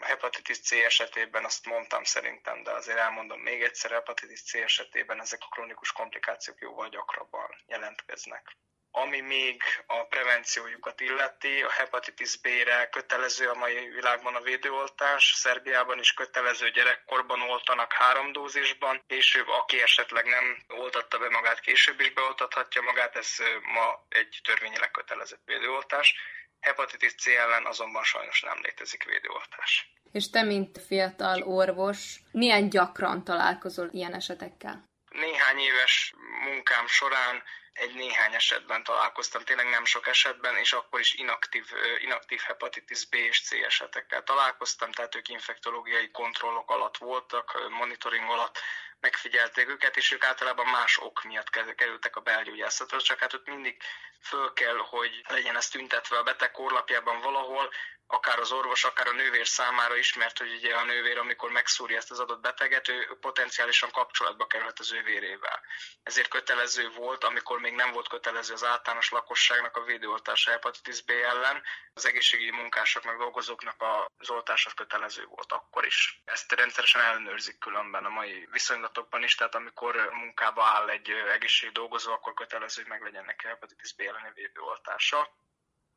[0.00, 5.40] Hepatitis C esetében azt mondtam szerintem, de azért elmondom még egyszer, hepatitis C esetében ezek
[5.42, 8.56] a krónikus komplikációk jóval gyakrabban jelentkeznek.
[8.96, 15.98] Ami még a prevenciójukat illeti, a hepatitis B-re kötelező a mai világban a védőoltás, Szerbiában
[15.98, 22.12] is kötelező gyerekkorban oltanak három dózisban, később aki esetleg nem oltatta be magát, később is
[22.12, 23.36] beoltathatja magát, ez
[23.74, 26.14] ma egy törvényileg kötelező védőoltás.
[26.60, 29.92] Hepatitis C ellen azonban sajnos nem létezik védőoltás.
[30.12, 34.84] És te, mint fiatal orvos, milyen gyakran találkozol ilyen esetekkel?
[35.08, 36.14] Néhány éves
[36.44, 37.42] munkám során
[37.74, 41.66] egy néhány esetben találkoztam, tényleg nem sok esetben, és akkor is inaktív,
[42.00, 48.58] inaktív hepatitis B és C esetekkel találkoztam, tehát ők infektológiai kontrollok alatt voltak, monitoring alatt
[49.04, 53.82] megfigyelték őket, és ők általában más ok miatt kerültek a belgyógyászatra, csak hát ott mindig
[54.20, 57.70] föl kell, hogy legyen ez tüntetve a beteg korlapjában valahol,
[58.06, 62.10] akár az orvos, akár a nővér számára is, hogy ugye a nővér, amikor megszúrja ezt
[62.10, 65.60] az adott beteget, ő potenciálisan kapcsolatba kerülhet az ő vérével.
[66.02, 71.10] Ezért kötelező volt, amikor még nem volt kötelező az általános lakosságnak a védőoltása hepatitis B
[71.10, 71.62] ellen,
[71.94, 73.84] az egészségügyi munkásoknak, dolgozóknak
[74.18, 76.20] az oltása kötelező volt akkor is.
[76.24, 78.48] Ezt rendszeresen ellenőrzik különben a mai
[78.94, 83.46] viszonylatokban is, tehát amikor munkába áll egy egészségügyi dolgozó, akkor kötelező, hogy meg legyen neki
[83.46, 85.28] hepatitis B elleni védőoltása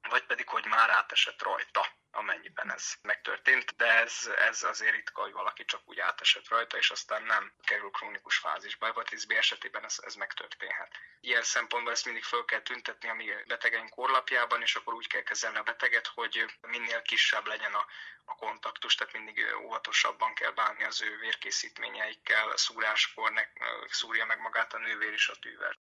[0.09, 5.31] vagy pedig, hogy már átesett rajta, amennyiben ez megtörtént, de ez, ez azért ritka, hogy
[5.31, 8.85] valaki csak úgy átesett rajta, és aztán nem kerül krónikus fázisba.
[8.85, 10.95] Hepatitis B esetében ez, ez megtörténhet.
[11.19, 15.21] Ilyen szempontból ezt mindig föl kell tüntetni a mi betegeink korlapjában, és akkor úgy kell
[15.21, 17.85] kezelni a beteget, hogy minél kisebb legyen a,
[18.25, 23.43] a kontaktus, tehát mindig óvatosabban kell bánni az ő vérkészítményeikkel, szúráskor ne
[23.89, 25.77] szúrja meg magát a nővér és a tűver.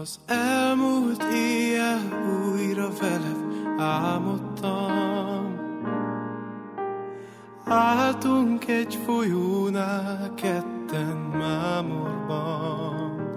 [0.00, 2.00] Az elmúlt éjjel
[2.52, 3.36] újra veled
[3.78, 5.58] álmodtam.
[7.64, 13.28] Álltunk egy folyónál ketten mámorban.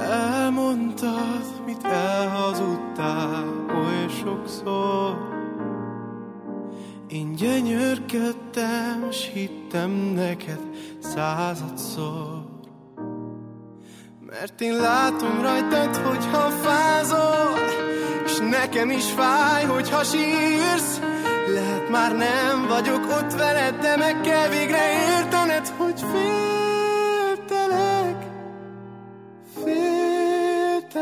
[0.00, 5.16] Elmondtad, mit elhazudtál oly sokszor.
[7.08, 10.60] Én gyönyörködtem, s hittem neked
[10.98, 12.35] századszor
[14.46, 17.58] mert én látom rajtad, hogyha fázol
[18.24, 21.00] És nekem is fáj, hogyha sírsz.
[21.54, 27.46] Lehet már nem vagyok ott veled De meg kell végre értened, hogy féltelek
[29.64, 30.94] Féltelek.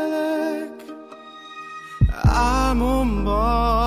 [2.23, 3.84] Álmomban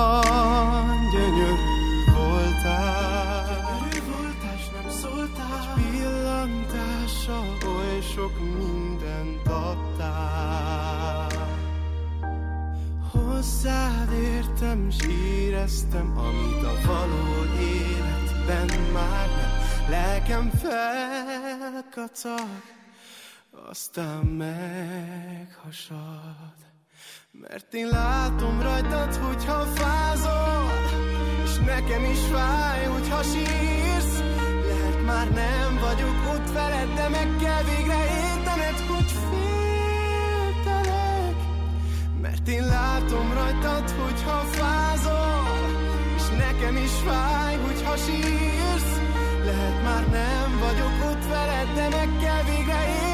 [13.61, 19.51] Hozzád értem, s éreztem, amit a való életben már nem.
[19.89, 22.49] Lelkem felkacag,
[23.69, 25.87] aztán meghasad.
[27.31, 30.71] Mert én látom rajtad, hogyha fázol
[31.43, 34.19] És nekem is fáj, hogyha sírsz.
[34.67, 39.58] Lehet már nem vagyok ott veled De meg kell végre értened, hogy féltelek
[42.39, 45.69] Mert én látom rajtad, hogyha fázol
[46.15, 48.99] És nekem is fáj, hogyha sírsz.
[49.45, 53.08] Lehet már nem vagyok ott veled De meg kell végre értened,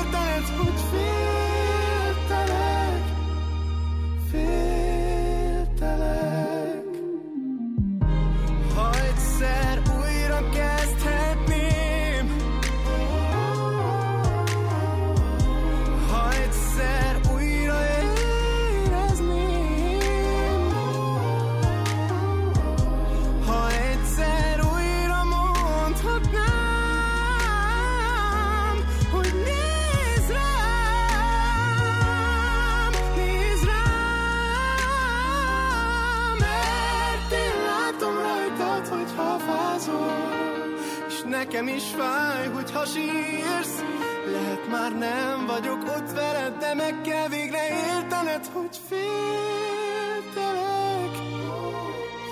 [41.56, 43.84] nekem is fáj, hogyha sírsz
[44.32, 50.36] Lehet már nem vagyok ott veled De meg kell végre értened, hogy féltelek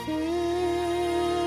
[0.05, 1.41] Féltelek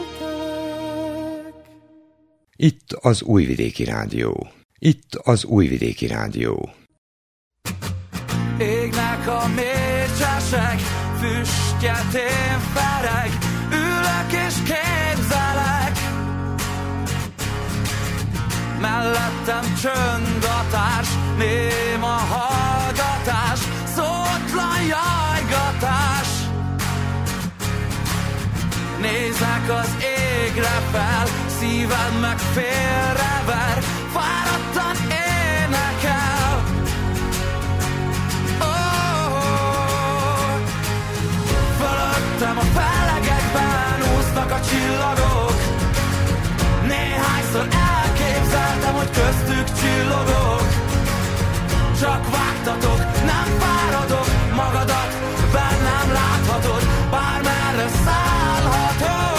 [2.57, 4.49] Itt az Újvidéki Rádió.
[4.79, 6.71] Itt az Újvidéki Rádió.
[8.59, 10.79] Égnek a mécsesek,
[11.21, 13.56] füstjet én fereg,
[18.81, 21.09] Mellettem csöndatás,
[21.39, 23.59] néma hallgatás,
[23.95, 26.29] szótlan jajgatás.
[29.01, 31.27] Nézek az égre fel,
[31.59, 36.63] szíved meg félrever, fáradtan énekel.
[38.61, 39.41] Oh,
[41.79, 45.37] Fölöttem a fellegekben úsznak a csillagok
[46.87, 47.69] Néhányszor
[48.47, 50.69] elképzeltem, hogy köztük csillogok.
[52.01, 55.11] Csak vágtatok, nem fáradok Magadat
[55.53, 59.35] bennem láthatod Bármerre szállhatok.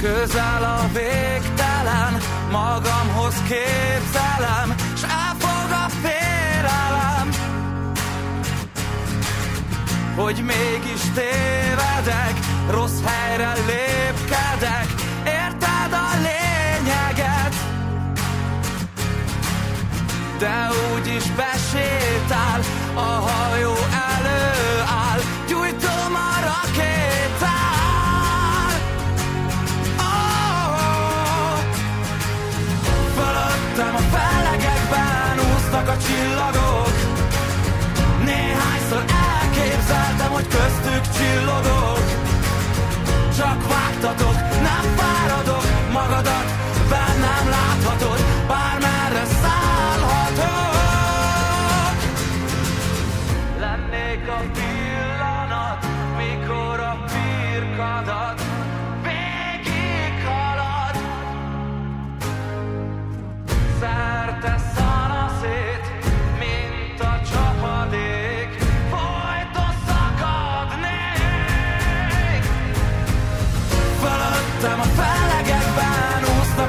[0.00, 5.45] Közel a végtelen Magamhoz képzelem S elfog
[10.16, 12.34] Hogy mégis tévedek
[12.70, 14.86] Rossz helyre lépkedek.
[15.24, 17.54] Érted a lényeget?
[20.38, 22.60] De úgyis besétál
[22.94, 23.74] A hajó
[24.12, 25.20] előáll.
[25.48, 27.60] Gyújtom a rakétát.
[29.98, 31.58] Oh,
[33.14, 36.55] Fölöttem a felegekben úsznak a csillagok
[40.36, 42.04] hogy köztük csillogok.
[43.36, 44.36] Csak vágtatok,
[44.68, 46.48] nem fáradok Magadat
[46.90, 48.35] bennem láthatod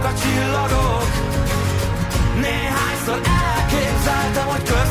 [0.07, 1.09] a csillagok,
[2.41, 4.86] néhányszor elképzeltem, hogy köztük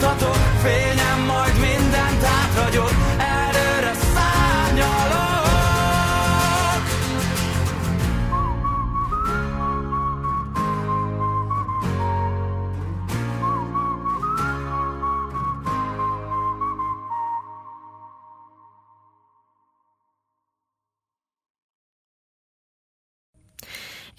[0.00, 1.49] nem láttatok Fényem majd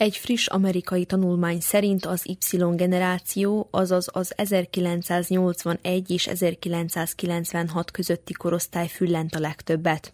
[0.01, 8.87] Egy friss amerikai tanulmány szerint az Y generáció, azaz az 1981 és 1996 közötti korosztály
[8.87, 10.13] füllent a legtöbbet.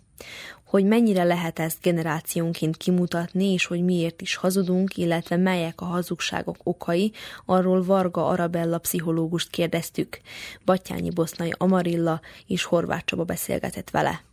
[0.66, 6.58] Hogy mennyire lehet ezt generációnként kimutatni, és hogy miért is hazudunk, illetve melyek a hazugságok
[6.64, 7.12] okai,
[7.46, 10.20] arról Varga Arabella pszichológust kérdeztük.
[10.66, 14.27] Batyányi Bosznai Amarilla és Horváth Csaba beszélgetett vele.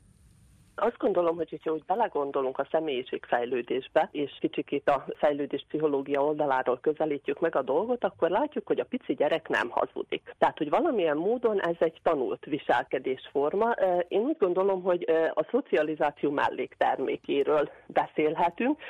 [0.76, 7.40] Azt gondolom, hogy hogyha úgy belegondolunk a személyiségfejlődésbe, és kicsikét a fejlődés pszichológia oldaláról közelítjük
[7.40, 10.34] meg a dolgot, akkor látjuk, hogy a pici gyerek nem hazudik.
[10.38, 13.74] Tehát, hogy valamilyen módon ez egy tanult viselkedésforma.
[14.08, 18.80] Én úgy gondolom, hogy a szocializáció melléktermékéről beszélhetünk,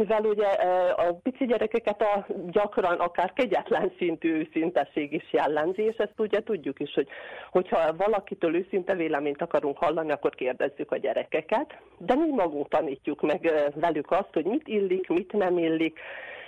[0.00, 0.46] mivel ugye
[0.96, 6.80] a pici gyerekeket a gyakran akár kegyetlen szintű őszintesség is jellemzi, és ezt ugye tudjuk
[6.80, 7.08] is, hogy
[7.50, 10.96] hogyha valakitől őszinte véleményt akarunk hallani, akkor kérdezzük a
[11.30, 15.98] gyerekeket, de mi magunk tanítjuk meg velük azt, hogy mit illik, mit nem illik,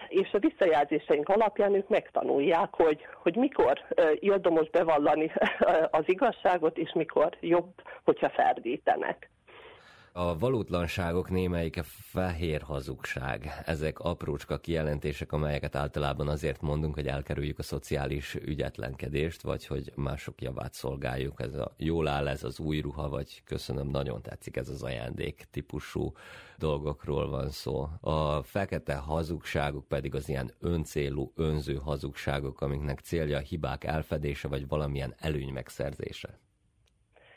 [0.09, 3.81] és a visszajelzéseink alapján ők megtanulják, hogy, hogy mikor
[4.21, 5.33] érdemes bevallani
[5.91, 7.73] az igazságot, és mikor jobb,
[8.05, 9.31] hogyha ferdítenek.
[10.15, 13.63] A valótlanságok némelyike fehér hazugság.
[13.65, 20.43] Ezek aprócska kijelentések, amelyeket általában azért mondunk, hogy elkerüljük a szociális ügyetlenkedést, vagy hogy mások
[20.43, 21.41] javát szolgáljuk.
[21.41, 25.47] Ez a jól áll ez az új ruha, vagy köszönöm, nagyon tetszik ez az ajándék
[25.51, 26.13] típusú
[26.59, 27.89] dolgokról van szó.
[28.01, 34.69] A fekete hazugságok pedig az ilyen öncélú, önző hazugságok, amiknek célja a hibák elfedése, vagy
[34.69, 36.39] valamilyen előny megszerzése.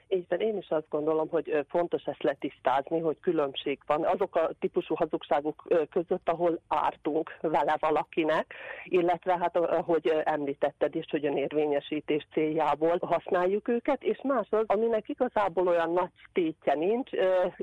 [0.08, 4.96] Van, én is azt gondolom, hogy fontos ezt letisztázni, hogy különbség van azok a típusú
[4.96, 8.54] hazugságok között, ahol ártunk vele valakinek,
[8.84, 15.10] illetve hát ahogy említetted is, hogy a érvényesítés céljából használjuk őket, és más az, aminek
[15.10, 17.10] igazából olyan nagy tétje nincs,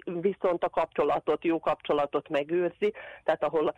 [0.04, 2.92] viszont a kapcsolatot, jó kapcsolatot megőrzi,
[3.24, 3.74] tehát ahol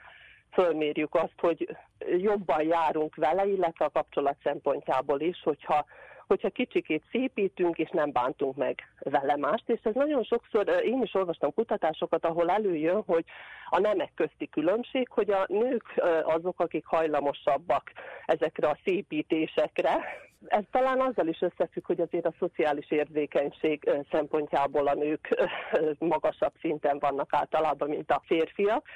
[0.52, 1.76] fölmérjük azt, hogy
[2.18, 5.84] jobban járunk vele, illetve a kapcsolat szempontjából is, hogyha
[6.26, 9.68] hogyha kicsikét szépítünk, és nem bántunk meg vele mást.
[9.68, 13.24] És ez nagyon sokszor, én is olvastam kutatásokat, ahol előjön, hogy
[13.68, 17.92] a nemek közti különbség, hogy a nők azok, akik hajlamosabbak
[18.26, 20.22] ezekre a szépítésekre.
[20.46, 25.44] Ez talán azzal is összefügg, hogy azért a szociális érzékenység szempontjából a nők
[25.98, 28.86] magasabb szinten vannak általában, mint a férfiak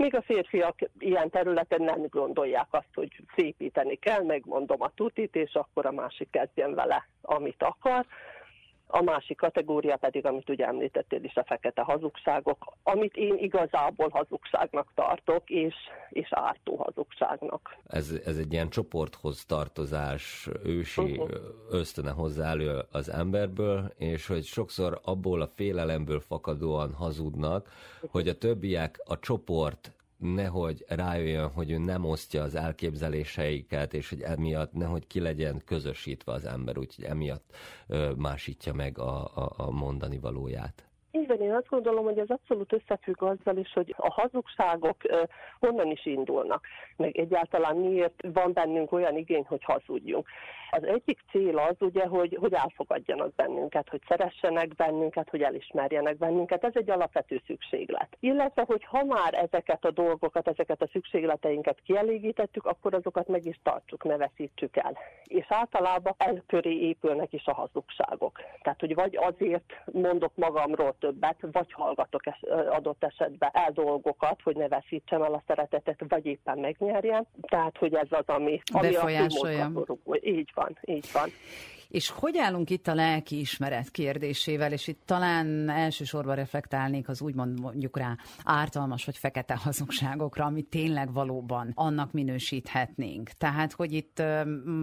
[0.00, 5.54] Míg a férfiak ilyen területen nem gondolják azt, hogy szépíteni kell, megmondom a tutit, és
[5.54, 8.06] akkor a másik kezdjen vele, amit akar.
[8.92, 14.92] A másik kategória pedig, amit ugye említettél is, a fekete hazugságok, amit én igazából hazugságnak
[14.94, 15.74] tartok, és,
[16.10, 17.76] és ártó hazugságnak.
[17.86, 21.28] Ez, ez egy ilyen csoporthoz tartozás, ősi uh-huh.
[21.70, 28.10] ösztöne hozzá elő az emberből, és hogy sokszor abból a félelemből fakadóan hazudnak, uh-huh.
[28.10, 34.20] hogy a többiek a csoport nehogy rájöjjön, hogy ő nem osztja az elképzeléseiket, és hogy
[34.20, 37.54] emiatt nehogy ki legyen közösítve az ember, úgyhogy emiatt
[37.86, 40.89] ö, másítja meg a, a, a mondani valóját.
[41.10, 44.96] Igen, én azt gondolom, hogy ez abszolút összefügg azzal is, hogy a hazugságok
[45.58, 50.28] honnan is indulnak, meg egyáltalán miért van bennünk olyan igény, hogy hazudjunk.
[50.70, 56.64] Az egyik cél az ugye, hogy, hogy elfogadjanak bennünket, hogy szeressenek bennünket, hogy elismerjenek bennünket.
[56.64, 58.16] Ez egy alapvető szükséglet.
[58.20, 63.60] Illetve, hogy ha már ezeket a dolgokat, ezeket a szükségleteinket kielégítettük, akkor azokat meg is
[63.62, 64.96] tartsuk, ne veszítsük el.
[65.24, 68.40] És általában el köré épülnek is a hazugságok.
[68.62, 74.56] Tehát, hogy vagy azért mondok magamról többet, vagy hallgatok es, adott esetben el dolgokat, hogy
[74.56, 77.26] ne veszítsem el a szeretetet, vagy éppen megnyerjem.
[77.40, 78.94] Tehát, hogy ez az, ami, ami.
[78.94, 79.10] A
[80.20, 81.28] így van, így van.
[81.88, 87.60] És hogy állunk itt a lelki ismeret kérdésével, és itt talán elsősorban reflektálnék az úgymond
[87.60, 93.28] mondjuk rá ártalmas vagy fekete hazugságokra, amit tényleg valóban annak minősíthetnénk.
[93.28, 94.18] Tehát, hogy itt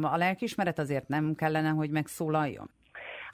[0.01, 2.70] a lelkiismeret azért nem kellene, hogy megszólaljon?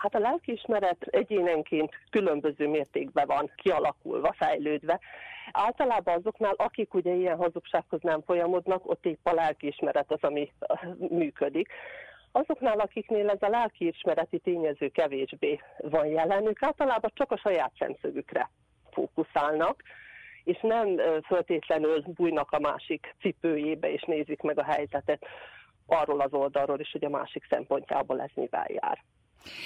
[0.03, 4.99] Hát a lelkiismeret egyénenként különböző mértékben van kialakulva, fejlődve.
[5.51, 10.51] Általában azoknál, akik ugye ilyen hazugsághoz nem folyamodnak, ott épp a lelkiismeret az, ami
[10.97, 11.69] működik.
[12.31, 18.49] Azoknál, akiknél ez a lelkiismereti tényező kevésbé van jelen, ők általában csak a saját szemszögükre
[18.91, 19.83] fókuszálnak,
[20.43, 25.25] és nem föltétlenül bújnak a másik cipőjébe, és nézik meg a helyzetet
[25.85, 29.03] arról az oldalról is, hogy a másik szempontjából ez mivel jár.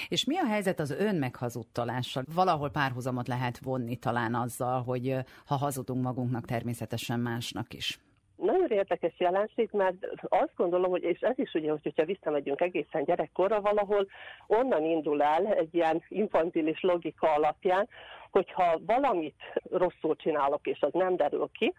[0.07, 2.23] És mi a helyzet az ön meghazudtalással?
[2.36, 5.15] Valahol párhuzamot lehet vonni talán azzal, hogy
[5.45, 7.99] ha hazudunk magunknak, természetesen másnak is.
[8.36, 13.61] Nagyon érdekes jelenség, mert azt gondolom, hogy, és ez is ugye, hogyha visszamegyünk egészen gyerekkorra,
[13.61, 14.07] valahol
[14.47, 17.88] onnan indul el egy ilyen infantilis logika alapján,
[18.32, 19.36] hogyha valamit
[19.71, 21.73] rosszul csinálok, és az nem derül ki,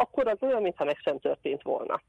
[0.00, 2.00] akkor az olyan, mintha meg sem történt volna.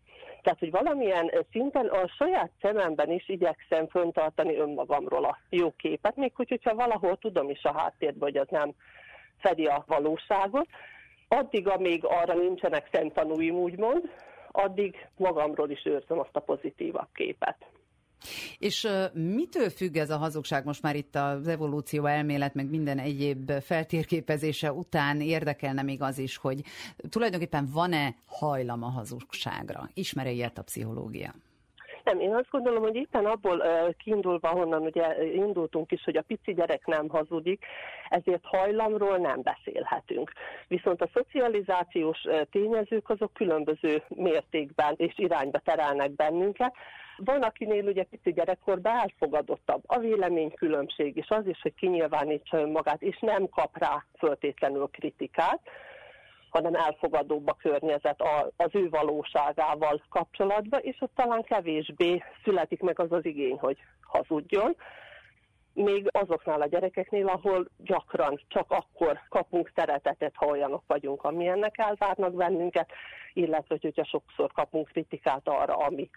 [0.42, 6.32] Tehát, hogy valamilyen szinten a saját szememben is igyekszem föntartani önmagamról a jó képet, még
[6.36, 8.72] hogy, hogyha valahol tudom is a háttérben, hogy az nem
[9.38, 10.68] fedi a valóságot,
[11.28, 14.12] addig, amíg arra nincsenek szemtanúim, úgymond,
[14.52, 17.58] addig magamról is őrzöm azt a pozitívabb képet.
[18.58, 23.52] És mitől függ ez a hazugság most már itt az evolúció elmélet, meg minden egyéb
[23.52, 26.62] feltérképezése után érdekelne még az is, hogy
[27.10, 29.90] tulajdonképpen van-e hajlam a hazugságra?
[29.94, 31.34] Ismer-e ilyet a pszichológia?
[32.04, 36.22] Nem, én azt gondolom, hogy éppen abból uh, kiindulva, honnan ugye indultunk is, hogy a
[36.22, 37.66] pici gyerek nem hazudik,
[38.10, 40.32] ezért hajlamról nem beszélhetünk.
[40.68, 46.74] Viszont a szocializációs uh, tényezők azok különböző mértékben és irányba terelnek bennünket.
[47.26, 53.18] Van, akinél ugye pici gyerekkorban elfogadottabb a véleménykülönbség, és az is, hogy kinyilvánítsa önmagát, és
[53.20, 55.62] nem kap rá föltétlenül kritikát
[56.50, 58.24] hanem elfogadóbb a környezet
[58.56, 64.76] az ő valóságával kapcsolatban, és ott talán kevésbé születik meg az az igény, hogy hazudjon.
[65.74, 72.34] Még azoknál a gyerekeknél, ahol gyakran csak akkor kapunk szeretetet, ha olyanok vagyunk, amilyennek elvárnak
[72.34, 72.92] bennünket,
[73.34, 76.10] illetve hogyha sokszor kapunk kritikát arra, ami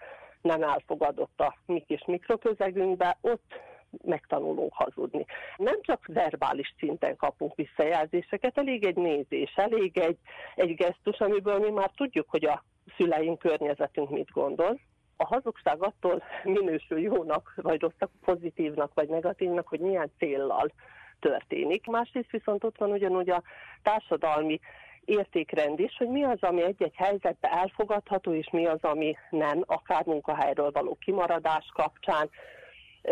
[0.43, 3.61] nem elfogadott a mi kis mikroközegünkbe, ott
[4.01, 5.25] megtanulunk hazudni.
[5.57, 10.17] Nem csak verbális szinten kapunk visszajelzéseket, elég egy nézés, elég egy,
[10.55, 12.63] egy gesztus, amiből mi már tudjuk, hogy a
[12.97, 14.79] szüleink, környezetünk mit gondol.
[15.17, 20.71] A hazugság attól minősül jónak, vagy rosszak, pozitívnak, vagy negatívnak, hogy milyen céllal
[21.19, 21.87] történik.
[21.87, 23.43] Másrészt viszont ott van ugyanúgy a
[23.81, 24.59] társadalmi
[25.05, 30.05] értékrend is, hogy mi az, ami egy-egy helyzetben elfogadható, és mi az, ami nem, akár
[30.05, 32.29] munkahelyről való kimaradás kapcsán,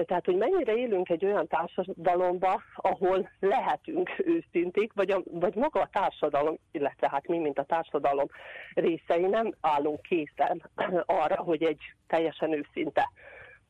[0.06, 5.89] tehát, hogy mennyire élünk egy olyan társadalomba, ahol lehetünk őszinték, vagy, a, vagy maga a
[5.92, 8.28] társadalom, illetve hát mi, mint a társadalom
[8.74, 10.70] részei nem állunk készen
[11.06, 13.12] arra, hogy egy teljesen őszinte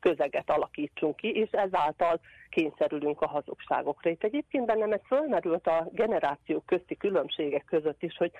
[0.00, 2.20] közeget alakítsunk ki, és ezáltal
[2.52, 4.10] kényszerülünk a hazugságokra.
[4.10, 8.30] Itt egyébként bennem ez fölmerült a generációk közti különbségek között is, hogy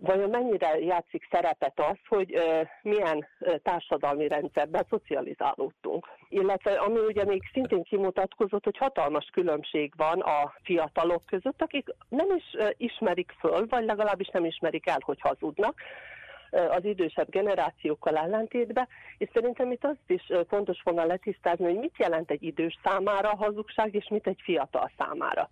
[0.00, 2.38] vajon mennyire játszik szerepet az, hogy
[2.82, 3.26] milyen
[3.62, 6.06] társadalmi rendszerben szocializálódtunk.
[6.28, 12.26] Illetve ami ugye még szintén kimutatkozott, hogy hatalmas különbség van a fiatalok között, akik nem
[12.36, 15.80] is ismerik föl, vagy legalábbis nem ismerik el, hogy hazudnak,
[16.50, 18.88] az idősebb generációkkal ellentétben,
[19.18, 23.36] és szerintem itt azt is fontos volna letisztázni, hogy mit jelent egy idős számára a
[23.36, 25.50] hazugság, és mit egy fiatal számára.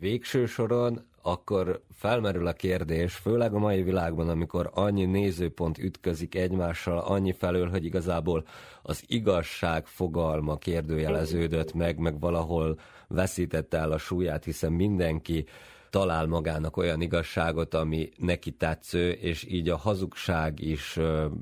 [0.00, 6.98] Végső soron akkor felmerül a kérdés, főleg a mai világban, amikor annyi nézőpont ütközik egymással,
[6.98, 8.44] annyi felől, hogy igazából
[8.82, 15.44] az igazság fogalma kérdőjeleződött meg, meg valahol veszítette el a súlyát, hiszen mindenki
[15.90, 20.98] talál magának olyan igazságot, ami neki tetsző, és így a hazugság is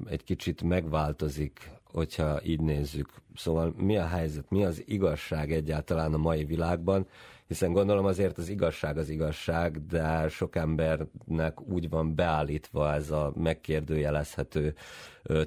[0.08, 3.08] egy kicsit megváltozik, hogyha így nézzük.
[3.34, 7.06] Szóval mi a helyzet, mi az igazság egyáltalán a mai világban,
[7.46, 13.32] hiszen gondolom azért az igazság az igazság, de sok embernek úgy van beállítva ez a
[13.36, 14.74] megkérdőjelezhető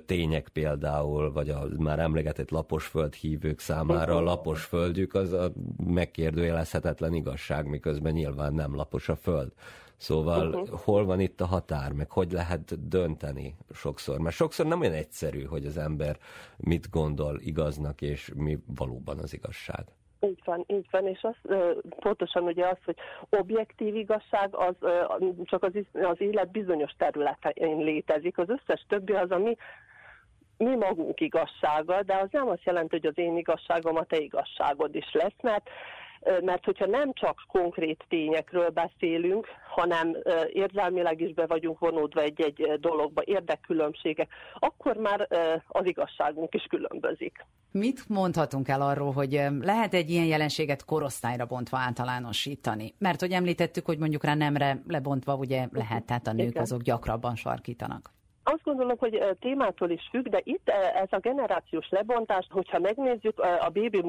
[0.06, 5.52] tények például, vagy a már emlegetett laposföld hívők számára a lapos földjük az a
[5.86, 9.52] megkérdőjelezhetetlen igazság, miközben nyilván nem lapos a föld.
[9.98, 10.80] Szóval uh-huh.
[10.80, 14.20] hol van itt a határ, meg hogy lehet dönteni sokszor?
[14.20, 16.18] Mert sokszor nem olyan egyszerű, hogy az ember
[16.58, 19.86] mit gondol igaznak, és mi valóban az igazság.
[20.22, 21.58] Így van, így van, és az,
[22.00, 22.98] pontosan ugye az, hogy
[23.30, 24.76] objektív igazság az
[25.44, 29.56] csak az, az élet bizonyos területein létezik, az összes többi az, ami
[30.58, 34.96] mi magunk igazsága, de az nem azt jelenti, hogy az én igazságom a te igazságod
[34.96, 35.70] is lesz, mert
[36.42, 40.18] mert hogyha nem csak konkrét tényekről beszélünk, hanem
[40.48, 45.28] érzelmileg is be vagyunk vonódva egy-egy dologba, érdekkülönbségek, akkor már
[45.68, 47.46] az igazságunk is különbözik.
[47.72, 52.94] Mit mondhatunk el arról, hogy lehet egy ilyen jelenséget korosztályra bontva általánosítani?
[52.98, 57.36] Mert hogy említettük, hogy mondjuk rá nemre lebontva ugye lehet, tehát a nők azok gyakrabban
[57.36, 58.12] sarkítanak.
[58.44, 63.70] Azt gondolom, hogy témától is függ, de itt ez a generációs lebontás, hogyha megnézzük, a
[63.70, 64.04] baby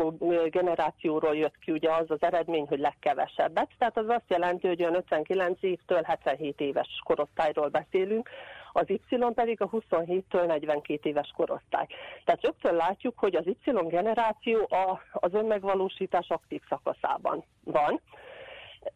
[0.49, 4.95] generációról jött ki ugye az az eredmény, hogy legkevesebbet, tehát az azt jelenti, hogy olyan
[4.95, 8.29] 59 évtől 77 éves korosztályról beszélünk,
[8.73, 9.01] az Y
[9.35, 11.87] pedig a 27-től 42 éves korosztály.
[12.25, 18.01] Tehát rögtön látjuk, hogy az Y generáció a, az önmegvalósítás aktív szakaszában van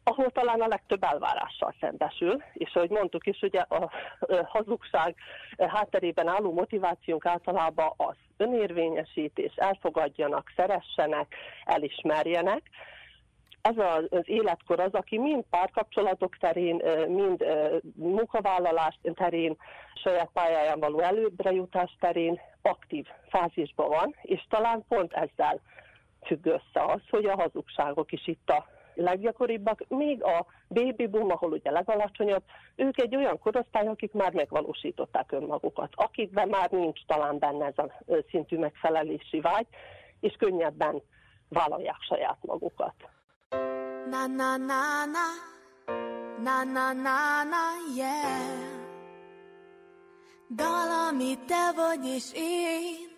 [0.05, 3.91] ahol talán a legtöbb elvárással szembesül, és ahogy mondtuk is, ugye a
[4.45, 5.15] hazugság
[5.59, 12.63] hátterében álló motivációnk általában az önérvényesítés, elfogadjanak, szeressenek, elismerjenek,
[13.63, 17.45] ez az életkor az, aki mind párkapcsolatok terén, mind
[17.95, 19.57] munkavállalás terén,
[19.95, 25.61] saját pályáján való előbbre jutás terén aktív fázisban van, és talán pont ezzel
[26.27, 31.53] függ össze az, hogy a hazugságok is itt a leggyakoribbak, még a baby boom, ahol
[31.53, 32.43] ugye legalacsonyabb,
[32.77, 37.91] ők egy olyan korosztály, akik már megvalósították önmagukat, akikben már nincs talán benne ez a
[38.31, 39.67] szintű megfelelési vágy,
[40.21, 41.03] és könnyebben
[41.49, 42.95] vállalják saját magukat.
[44.11, 45.27] Na na na na,
[46.43, 47.65] na na na na,
[47.97, 48.83] yeah.
[50.51, 53.13] Dal, ami te vagy és én.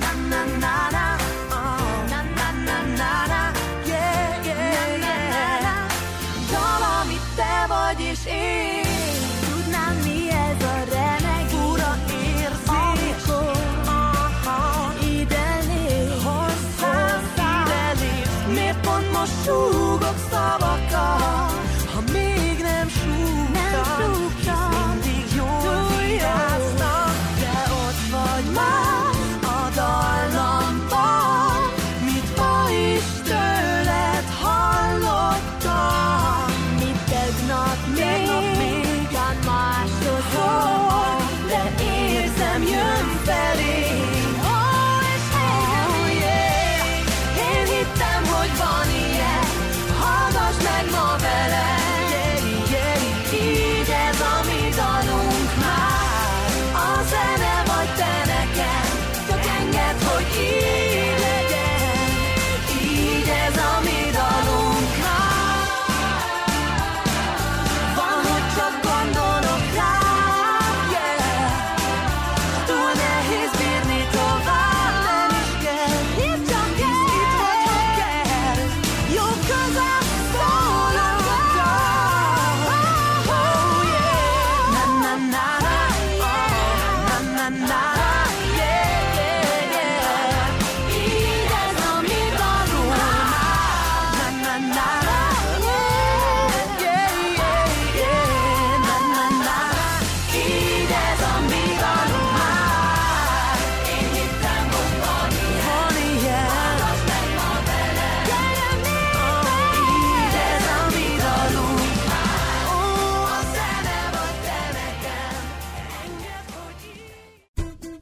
[0.00, 1.16] Na na na na,
[1.50, 2.08] oh.
[2.08, 3.33] na na na na na.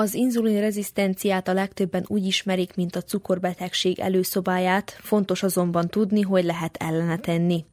[0.00, 6.44] Az inzulin rezisztenciát a legtöbben úgy ismerik, mint a cukorbetegség előszobáját, fontos azonban tudni, hogy
[6.44, 7.64] lehet ellene tenni.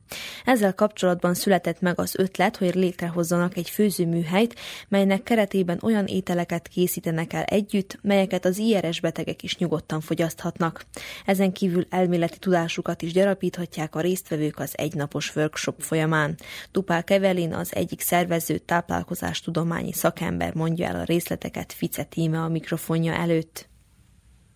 [0.46, 4.56] Ezzel kapcsolatban született meg az ötlet, hogy létrehozzanak egy főzőműhelyt,
[4.88, 10.86] melynek keretében olyan ételeket készítenek el együtt, melyeket az IRS betegek is nyugodtan fogyaszthatnak.
[11.26, 16.36] Ezen kívül elméleti tudásukat is gyarapíthatják a résztvevők az egynapos workshop folyamán.
[16.72, 23.14] Tupál Kevelin az egyik szervező táplálkozástudományi szakember mondja el a részleteket Fice Tíme a mikrofonja
[23.14, 23.70] előtt.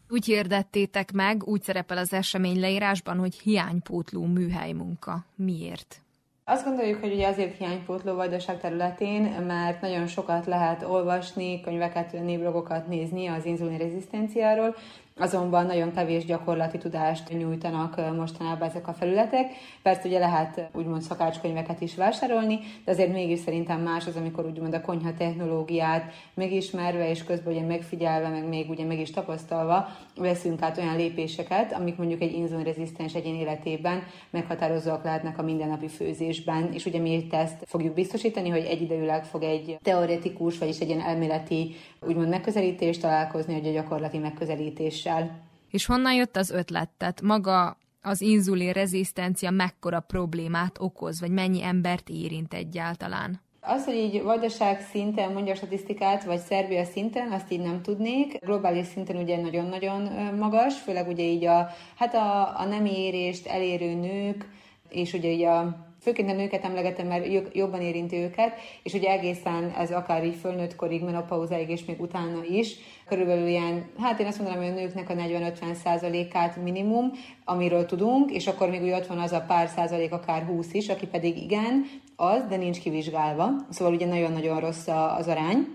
[0.09, 5.25] Úgy hirdettétek meg, úgy szerepel az esemény leírásban, hogy hiánypótló műhely munka.
[5.35, 6.01] Miért?
[6.43, 12.87] Azt gondoljuk, hogy ugye azért hiánypótló vajdaság területén, mert nagyon sokat lehet olvasni, könyveket, névlogokat
[12.87, 14.75] nézni az inzulin rezisztenciáról,
[15.21, 19.51] azonban nagyon kevés gyakorlati tudást nyújtanak mostanában ezek a felületek.
[19.81, 24.73] Persze ugye lehet úgymond szakácskönyveket is vásárolni, de azért mégis szerintem más az, amikor úgymond
[24.73, 30.61] a konyha technológiát megismerve és közben ugye megfigyelve, meg még ugye meg is tapasztalva veszünk
[30.61, 36.85] át olyan lépéseket, amik mondjuk egy inzulinrezisztens egyén életében meghatározóak lehetnek a mindennapi főzésben, és
[36.85, 41.75] ugye mi ezt fogjuk biztosítani, hogy egyidejűleg fog egy teoretikus, vagyis egy ilyen elméleti
[42.07, 45.39] úgymond megközelítést találkozni, hogy a gyakorlati megközelítéssel.
[45.69, 46.89] És honnan jött az ötlet?
[46.97, 53.41] Tehát maga az inzulin rezisztencia mekkora problémát okoz, vagy mennyi embert érint egyáltalán?
[53.63, 58.45] Az, hogy így vajdaság szinten mondja a statisztikát, vagy Szerbia szinten, azt így nem tudnék.
[58.45, 60.01] Globális szinten ugye nagyon-nagyon
[60.35, 64.49] magas, főleg ugye így a, hát a, a nemi érést elérő nők,
[64.89, 69.73] és ugye így a főként a nőket emlegetem, mert jobban érinti őket, és ugye egészen
[69.77, 72.75] ez akár így fölnőtt korig, menopauzáig és még utána is,
[73.07, 77.11] körülbelül ilyen, hát én azt mondanám, hogy a nőknek a 40-50 százalékát minimum,
[77.45, 80.89] amiről tudunk, és akkor még úgy ott van az a pár százalék, akár 20 is,
[80.89, 81.85] aki pedig igen,
[82.15, 83.49] az, de nincs kivizsgálva.
[83.69, 84.87] Szóval ugye nagyon-nagyon rossz
[85.17, 85.67] az arány.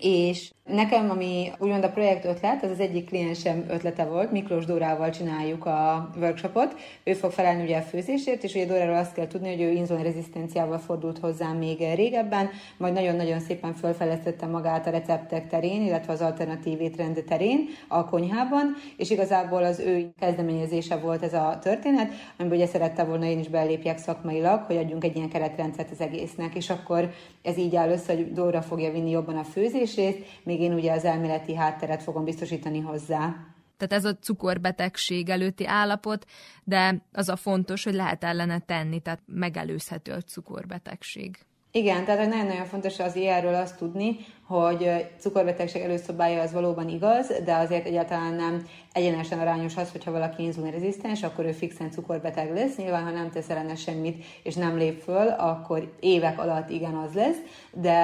[0.00, 5.10] És Nekem, ami úgymond a projekt ötlet, az az egyik kliensem ötlete volt, Miklós Dórával
[5.10, 6.74] csináljuk a workshopot.
[7.04, 10.78] Ő fog felelni ugye a főzésért, és ugye Dóráról azt kell tudni, hogy ő inzulinrezisztenciával
[10.78, 16.80] fordult hozzám még régebben, majd nagyon-nagyon szépen felfejlesztette magát a receptek terén, illetve az alternatív
[16.80, 22.66] étrend terén a konyhában, és igazából az ő kezdeményezése volt ez a történet, amiben ugye
[22.66, 27.10] szerette volna én is belépjek szakmailag, hogy adjunk egy ilyen keretrendszert az egésznek, és akkor
[27.42, 31.04] ez így áll össze, hogy Dóra fogja vinni jobban a főzését, még én ugye az
[31.04, 33.34] elméleti hátteret fogom biztosítani hozzá.
[33.76, 36.24] Tehát ez a cukorbetegség előtti állapot,
[36.64, 41.38] de az a fontos, hogy lehet ellene tenni, tehát megelőzhető a cukorbetegség.
[41.70, 44.16] Igen, tehát nagyon-nagyon fontos az ilyenről azt tudni,
[44.52, 50.42] hogy cukorbetegség előszobája az valóban igaz, de azért egyáltalán nem egyenesen arányos az, hogyha valaki
[50.42, 52.76] inzulinrezisztens, akkor ő fixen cukorbeteg lesz.
[52.76, 57.14] Nyilván, ha nem tesz ellene semmit, és nem lép föl, akkor évek alatt igen az
[57.14, 57.36] lesz,
[57.72, 57.98] de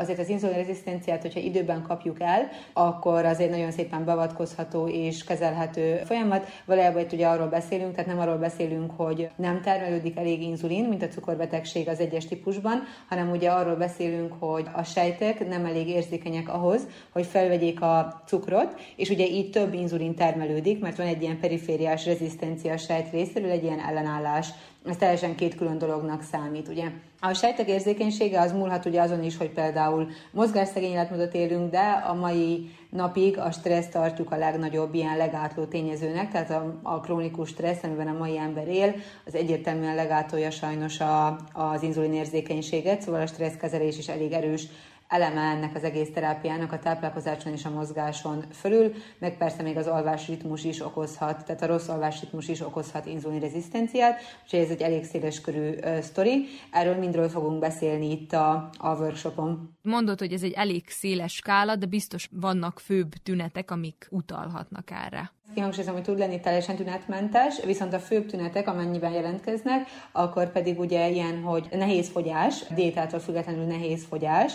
[0.00, 6.46] azért az inzulinrezisztenciát, hogyha időben kapjuk el, akkor azért nagyon szépen beavatkozható és kezelhető folyamat.
[6.64, 11.02] Valójában itt ugye arról beszélünk, tehát nem arról beszélünk, hogy nem termelődik elég inzulin, mint
[11.02, 16.48] a cukorbetegség az egyes típusban, hanem ugye arról beszélünk, hogy a sejtek nem elég érzékenyek
[16.48, 21.40] ahhoz, hogy felvegyék a cukrot, és ugye így több inzulin termelődik, mert van egy ilyen
[21.40, 24.48] perifériás rezisztencia a sejt részéről, egy ilyen ellenállás.
[24.88, 26.84] Ez teljesen két külön dolognak számít, ugye.
[27.20, 32.14] A sejtek érzékenysége az múlhat ugye azon is, hogy például mozgásszegény életmódot élünk, de a
[32.14, 37.82] mai napig a stressz tartjuk a legnagyobb ilyen legátló tényezőnek, tehát a, a krónikus stressz,
[37.82, 38.94] amiben a mai ember él,
[39.26, 44.66] az egyértelműen legátolja sajnos a, az inzulin érzékenységet, szóval a stresszkezelés is elég erős
[45.08, 49.86] eleme ennek az egész terápiának a táplálkozáson és a mozgáson fölül, meg persze még az
[49.86, 55.40] alvásritmus is okozhat, tehát a rossz alvásritmus is okozhat inzulinrezisztenciát, úgyhogy ez egy elég széles
[55.40, 56.46] körű uh, sztori.
[56.70, 59.76] Erről mindről fogunk beszélni itt a, a workshopon.
[59.82, 65.34] Mondod, hogy ez egy elég széles skála, de biztos vannak főbb tünetek, amik utalhatnak erre.
[65.54, 71.10] Kihangsúlyozom, hogy tud lenni teljesen tünetmentes, viszont a főbb tünetek, amennyiben jelentkeznek, akkor pedig ugye
[71.10, 74.52] ilyen, hogy nehéz fogyás, diétától függetlenül nehéz fogyás,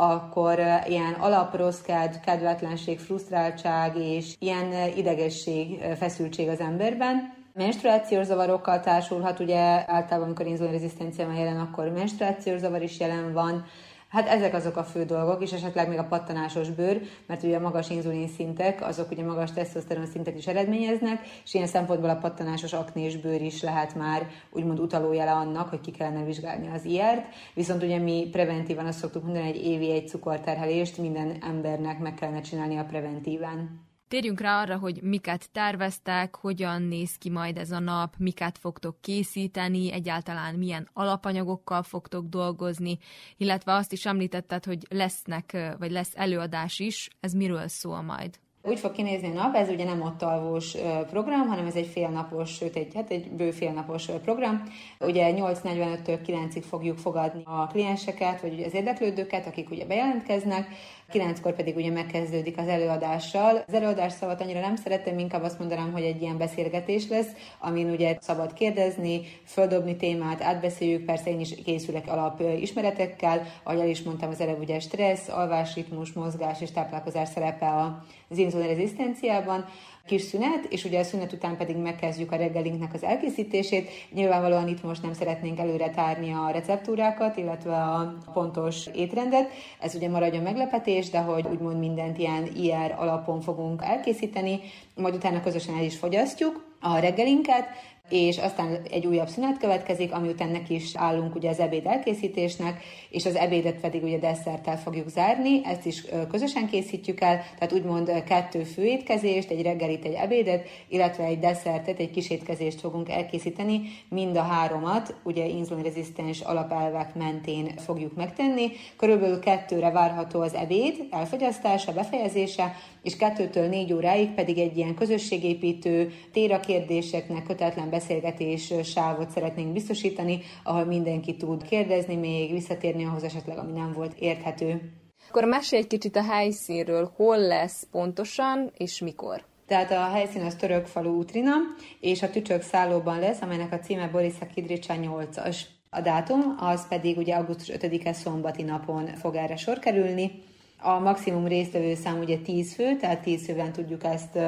[0.00, 7.32] akkor ilyen alaprossz kedv, kedvetlenség, frusztráltság és ilyen idegesség, feszültség az emberben.
[7.54, 13.64] Menstruációs zavarokkal társulhat, ugye általában, amikor inzulinrezisztencia van jelen, akkor menstruációs zavar is jelen van,
[14.10, 17.60] Hát ezek azok a fő dolgok, és esetleg még a pattanásos bőr, mert ugye a
[17.60, 22.72] magas inzulin szintek, azok ugye magas tesztoszteron szintet is eredményeznek, és ilyen szempontból a pattanásos
[22.72, 27.26] aknés bőr is lehet már úgymond utalójele annak, hogy ki kellene vizsgálni az ilyet.
[27.54, 32.40] Viszont ugye mi preventívan azt szoktuk mondani, egy évi egy cukorterhelést minden embernek meg kellene
[32.40, 33.89] csinálni a preventíven.
[34.10, 39.00] Térjünk rá arra, hogy miket terveztek, hogyan néz ki majd ez a nap, miket fogtok
[39.00, 42.98] készíteni, egyáltalán milyen alapanyagokkal fogtok dolgozni,
[43.36, 48.38] illetve azt is említetted, hogy lesznek, vagy lesz előadás is, ez miről szól majd?
[48.62, 50.76] Úgy fog kinézni a nap, ez ugye nem ott alvós
[51.10, 54.62] program, hanem ez egy félnapos, sőt egy, hát egy bő félnapos program.
[54.98, 60.68] Ugye 8.45-től 9-ig fogjuk fogadni a klienseket, vagy ugye az érdeklődőket, akik ugye bejelentkeznek,
[61.10, 63.64] kilenckor pedig ugye megkezdődik az előadással.
[63.66, 67.90] Az előadás szavat annyira nem szeretem, inkább azt mondanám, hogy egy ilyen beszélgetés lesz, amin
[67.90, 74.02] ugye szabad kérdezni, földobni témát, átbeszéljük, persze én is készülek alap ismeretekkel, ahogy el is
[74.02, 77.96] mondtam, az előbb ugye stressz, alvásritmus, mozgás és táplálkozás szerepe
[78.28, 79.64] az inzulinrezisztenciában,
[80.10, 83.90] kis szünet, és ugye a szünet után pedig megkezdjük a reggelinknek az elkészítését.
[84.12, 89.50] Nyilvánvalóan itt most nem szeretnénk előre tárni a receptúrákat, illetve a pontos étrendet.
[89.80, 94.60] Ez ugye maradjon meglepetés, de hogy úgymond mindent ilyen IR alapon fogunk elkészíteni,
[94.94, 97.66] majd utána közösen el is fogyasztjuk a reggelinket,
[98.10, 102.82] és aztán egy újabb szünet következik, ami után neki is állunk ugye az ebéd elkészítésnek,
[103.10, 108.22] és az ebédet pedig ugye desszerttel fogjuk zárni, ezt is közösen készítjük el, tehát úgymond
[108.24, 114.36] kettő főétkezést, egy reggelit, egy ebédet, illetve egy desszertet, egy kis étkezést fogunk elkészíteni, mind
[114.36, 118.70] a háromat ugye inzulinrezisztens alapelvek mentén fogjuk megtenni.
[118.96, 126.12] Körülbelül kettőre várható az ebéd elfogyasztása, befejezése, és kettőtől négy óráig pedig egy ilyen közösségépítő,
[126.32, 133.58] téra kérdéseknek kötetlen beszélgetés sávot szeretnénk biztosítani, ahol mindenki tud kérdezni, még visszatérni ahhoz esetleg,
[133.58, 134.92] ami nem volt érthető.
[135.28, 139.44] Akkor mesélj egy kicsit a helyszínről, hol lesz pontosan, és mikor.
[139.66, 141.52] Tehát a helyszín az török falu Utrina,
[142.00, 145.56] és a tücsök szállóban lesz, amelynek a címe Borisa Kidricsa 8-as.
[145.90, 150.42] A dátum az pedig ugye augusztus 5-e szombati napon fog erre sor kerülni.
[150.82, 154.38] A maximum résztvevő szám ugye 10 fő, tehát 10 főben tudjuk ezt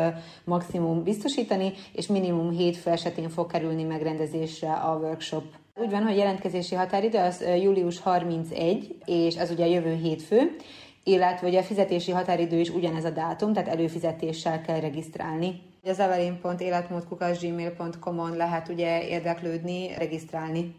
[0.44, 5.44] maximum biztosítani, és minimum 7 fő esetén fog kerülni megrendezésre a workshop.
[5.74, 10.56] Úgy van, hogy jelentkezési határidő az július 31, és ez ugye a jövő hétfő,
[11.04, 15.60] illetve ugye a fizetési határidő is ugyanez a dátum, tehát előfizetéssel kell regisztrálni.
[15.84, 20.74] Az evelyn.életmódkukasgmail.com-on lehet ugye érdeklődni, regisztrálni.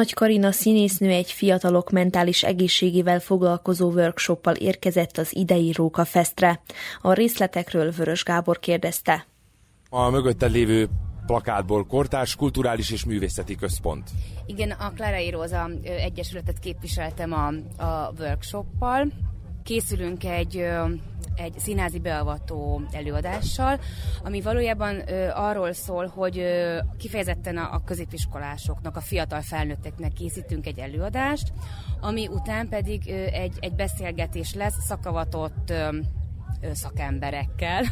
[0.00, 6.60] Nagy Karina színésznő egy fiatalok mentális egészségével foglalkozó workshoppal érkezett az idei Róka Festre.
[7.00, 9.26] A részletekről Vörös Gábor kérdezte.
[9.90, 10.88] A mögötted lévő
[11.26, 14.10] plakátból kortárs, kulturális és művészeti központ.
[14.46, 17.46] Igen, a Klárai Róza Egyesületet képviseltem a,
[17.84, 19.06] a workshoppal.
[19.62, 20.66] Készülünk egy
[21.40, 23.80] egy színházi beavató előadással,
[24.22, 30.66] ami valójában ö, arról szól, hogy ö, kifejezetten a, a középiskolásoknak, a fiatal felnőtteknek készítünk
[30.66, 31.52] egy előadást,
[32.00, 35.96] ami után pedig ö, egy, egy beszélgetés lesz szakavatott ö,
[36.60, 37.84] ö, szakemberekkel,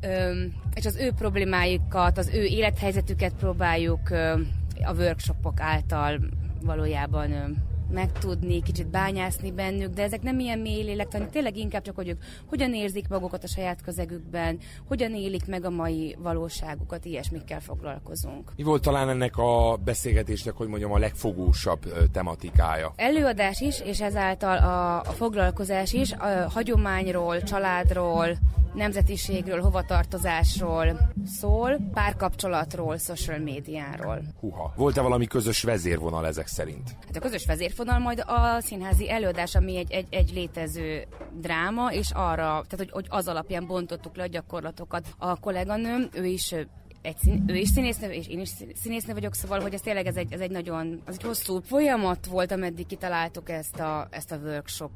[0.00, 0.42] ö,
[0.74, 4.40] és az ő problémáikat, az ő élethelyzetüket próbáljuk ö,
[4.84, 6.20] a workshopok által
[6.62, 7.44] valójában ö,
[7.90, 12.22] megtudni, kicsit bányászni bennük, de ezek nem ilyen mély lélektani, tényleg inkább csak, hogy ők
[12.46, 14.58] hogyan érzik magukat a saját közegükben,
[14.88, 18.52] hogyan élik meg a mai valóságukat, ilyesmikkel foglalkozunk.
[18.56, 22.92] Mi volt talán ennek a beszélgetésnek, hogy mondjam, a legfogósabb tematikája?
[22.96, 28.38] Előadás is, és ezáltal a, a foglalkozás is, a hagyományról, családról,
[28.74, 34.22] nemzetiségről, hovatartozásról szól, párkapcsolatról, social médiáról.
[34.40, 34.72] Huha.
[34.76, 36.96] Volt-e valami közös vezérvonal ezek szerint?
[37.06, 37.46] Hát a közös
[37.76, 42.90] vezérvonal majd a színházi előadás, ami egy, egy, egy létező dráma, és arra, tehát hogy,
[42.90, 45.06] hogy az alapján bontottuk le a gyakorlatokat.
[45.18, 46.54] A kolléganőm, ő is
[47.04, 50.16] egy szín, ő is színésznő, és én is színésznő vagyok, szóval, hogy ez tényleg ez
[50.16, 54.36] egy, ez egy nagyon, az egy hosszú folyamat volt, ameddig kitaláltuk ezt a, ezt a
[54.36, 54.90] workshop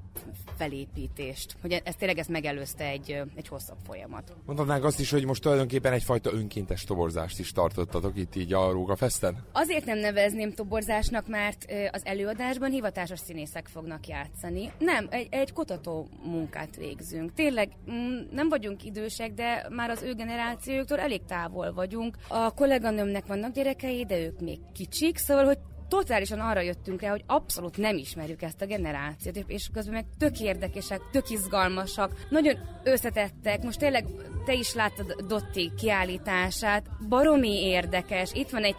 [0.56, 1.56] felépítést.
[1.60, 4.32] Hogy ez tényleg ezt megelőzte egy, egy hosszabb folyamat.
[4.46, 8.96] Mondhatnánk azt is, hogy most tulajdonképpen egyfajta önkéntes toborzást is tartottatok itt így a Róga
[8.96, 9.44] Festen?
[9.52, 14.70] Azért nem nevezném toborzásnak, mert az előadásban hivatásos színészek fognak játszani.
[14.78, 17.32] Nem, egy, egy kutató munkát végzünk.
[17.34, 22.16] Tényleg mm, nem vagyunk idősek, de már az ő generációktól elég távol vagyunk vagyunk.
[22.28, 25.58] A kolléganőmnek vannak gyerekei, de ők még kicsik, szóval, hogy
[25.88, 30.40] totálisan arra jöttünk rá, hogy abszolút nem ismerjük ezt a generációt, és közben meg tök
[30.40, 32.54] érdekesek, tök izgalmasak, nagyon
[32.84, 34.04] összetettek, most tényleg
[34.44, 38.76] te is láttad Dotti kiállítását, baromi érdekes, itt van egy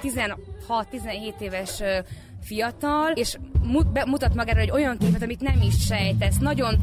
[0.68, 1.82] 16-17 éves
[2.41, 3.38] fiatal, és
[4.06, 6.76] mutat magára egy olyan képet, amit nem is sejtesz, nagyon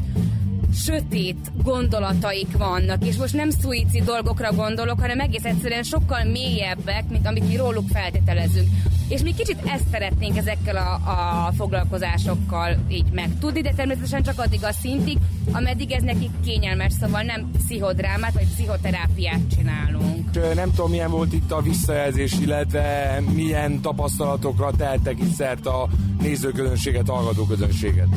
[0.73, 7.27] sötét gondolataik vannak, és most nem szuicid dolgokra gondolok, hanem egész egyszerűen sokkal mélyebbek, mint
[7.27, 8.67] amit mi róluk feltételezünk.
[9.07, 10.93] És mi kicsit ezt szeretnénk ezekkel a,
[11.47, 15.17] a foglalkozásokkal így megtudni, de természetesen csak addig a szintig,
[15.51, 20.53] ameddig ez nekik kényelmes, szóval nem pszichodrámát vagy pszichoterápiát csinálunk.
[20.55, 25.87] Nem tudom, milyen volt itt a visszajelzés, illetve milyen tapasztalatokra teltek itt szert a
[26.21, 28.07] nézőközönséget, hallgatóközönséget.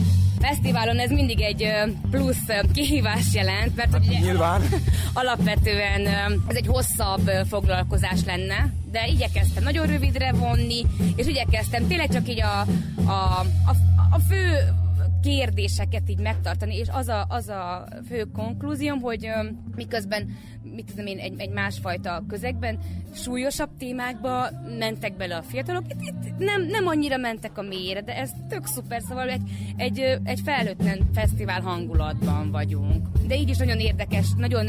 [0.40, 1.66] Fesztiválon ez mindig egy
[2.10, 2.29] plusz
[2.72, 4.62] kihívás jelent, mert hát, ugye nyilván.
[5.12, 6.06] alapvetően
[6.48, 10.86] ez egy hosszabb foglalkozás lenne, de igyekeztem nagyon rövidre vonni,
[11.16, 12.60] és igyekeztem tényleg csak így a,
[13.04, 13.74] a, a,
[14.10, 14.74] a fő
[15.22, 19.28] kérdéseket így megtartani, és az a, az a fő konklúzióm, hogy
[19.76, 20.28] miközben
[20.74, 22.78] mit tudom én, egy, egy másfajta közegben
[23.14, 24.48] súlyosabb témákba
[24.78, 28.66] mentek bele a fiatalok, itt, itt nem, nem annyira mentek a mélyére, de ez tök
[28.66, 29.42] szuper, szóval egy,
[29.76, 33.06] egy, egy felnőtten fesztivál hangulatban vagyunk.
[33.26, 34.68] De így is nagyon érdekes, nagyon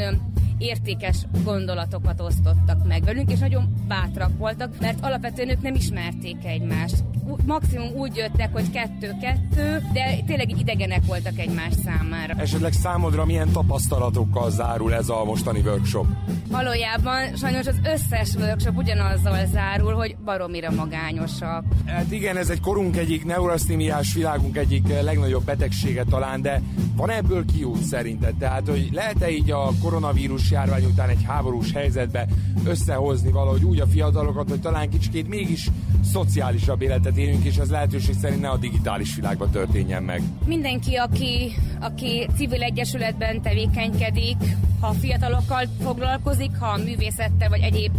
[0.61, 7.03] értékes gondolatokat osztottak meg velünk, és nagyon bátrak voltak, mert alapvetően ők nem ismerték egymást.
[7.45, 12.33] Maximum úgy jöttek, hogy kettő-kettő, de tényleg idegenek voltak egymás számára.
[12.37, 16.05] Esetleg számodra milyen tapasztalatokkal zárul ez a mostani workshop?
[16.49, 21.63] Valójában sajnos az összes workshop ugyanazzal zárul, hogy baromira magányosak.
[21.85, 26.61] Hát igen, ez egy korunk egyik neurasztimiás világunk egyik legnagyobb betegsége talán, de
[26.95, 28.35] van ebből kiút szerinted?
[28.35, 32.27] Tehát, hogy lehet-e így a koronavírus járvány után egy háborús helyzetbe
[32.65, 35.69] összehozni valahogy úgy a fiatalokat, hogy talán kicsit mégis
[36.03, 40.21] szociálisabb életet élünk, és ez lehetőség szerint ne a digitális világban történjen meg.
[40.45, 44.37] Mindenki, aki, aki civil egyesületben tevékenykedik,
[44.79, 47.91] ha fiatalokkal foglalkozik, ha művészettel vagy egyéb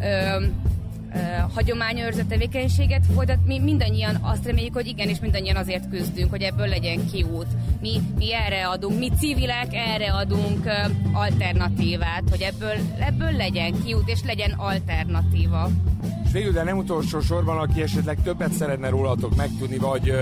[0.00, 0.44] ö,
[1.54, 6.66] hagyományőrző tevékenységet folytat, mi mindannyian azt reméljük, hogy igen, és mindannyian azért küzdünk, hogy ebből
[6.66, 7.46] legyen kiút.
[7.80, 10.70] Mi, mi erre adunk, mi civilek erre adunk
[11.12, 15.70] alternatívát, hogy ebből, ebből legyen kiút, és legyen alternatíva.
[16.32, 20.14] Végül, de nem utolsó sorban, aki esetleg többet szeretne rólatok megtudni, vagy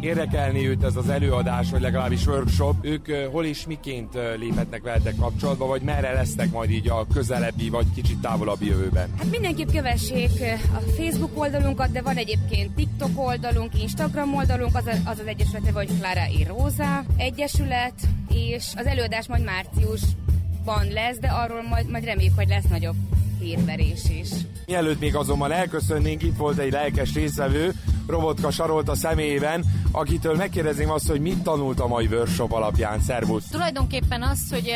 [0.00, 5.66] érdekelni őt ez az előadás, vagy legalábbis workshop, ők hol és miként léphetnek veletek kapcsolatba,
[5.66, 9.08] vagy merre lesznek majd így a közelebbi, vagy kicsit távolabbi jövőben?
[9.18, 10.30] Hát mindenképp kövessék
[10.74, 15.88] a Facebook oldalunkat, de van egyébként TikTok oldalunk, Instagram oldalunk, az az, az egyesülete, vagy
[15.98, 17.94] Clara i Rosa Egyesület,
[18.28, 22.96] és az előadás majd márciusban lesz, de arról majd, majd reméljük, hogy lesz nagyobb
[23.40, 24.28] hírverés is.
[24.66, 27.74] Mielőtt még azonban elköszönnénk, itt volt egy lelkes részvevő,
[28.08, 33.00] Robotka Sarolta személyében, akitől megkérdezném azt, hogy mit tanult a mai workshop alapján.
[33.00, 33.48] Szervusz!
[33.48, 34.72] Tulajdonképpen az, hogy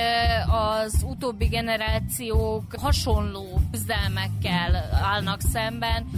[0.49, 6.11] az utóbbi generációk hasonló küzdelmekkel állnak szemben,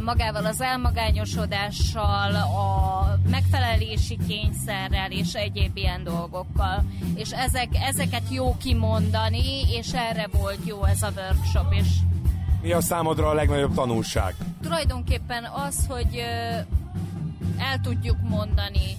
[0.00, 6.84] magával az elmagányosodással, a megfelelési kényszerrel és egyéb ilyen dolgokkal.
[7.14, 11.88] És ezek, ezeket jó kimondani, és erre volt jó ez a workshop is.
[12.62, 14.34] Mi a számodra a legnagyobb tanulság?
[14.62, 16.16] Tulajdonképpen az, hogy
[17.58, 18.96] el tudjuk mondani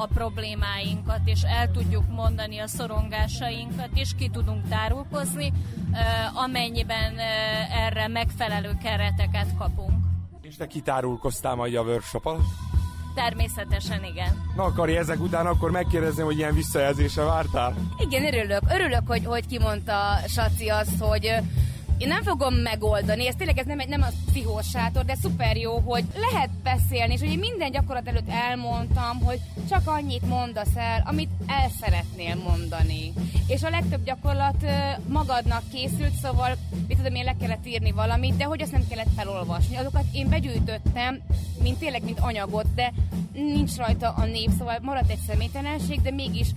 [0.00, 5.52] a problémáinkat, és el tudjuk mondani a szorongásainkat, és ki tudunk tárulkozni,
[6.34, 7.18] amennyiben
[7.70, 9.92] erre megfelelő kereteket kapunk.
[10.42, 12.44] És te kitárulkoztál majd a workshop alatt?
[13.14, 14.52] Természetesen igen.
[14.56, 17.74] Na Kari, ezek után akkor megkérdezném, hogy ilyen visszajelzése vártál?
[17.98, 18.62] Igen, örülök.
[18.70, 21.32] Örülök, hogy, hogy kimondta Saci azt, hogy
[22.00, 24.66] én nem fogom megoldani, ez tényleg ez nem, egy, nem a pszichós
[25.06, 30.26] de szuper jó, hogy lehet beszélni, és hogy minden gyakorlat előtt elmondtam, hogy csak annyit
[30.26, 33.12] mondasz el, amit el szeretnél mondani.
[33.46, 34.66] És a legtöbb gyakorlat
[35.08, 36.56] magadnak készült, szóval,
[36.88, 39.76] mit tudom én, le kellett írni valamit, de hogy azt nem kellett felolvasni.
[39.76, 41.20] Azokat én begyűjtöttem,
[41.62, 42.92] mint tényleg, mint anyagot, de
[43.32, 46.48] nincs rajta a név, szóval maradt egy személytelenség, de mégis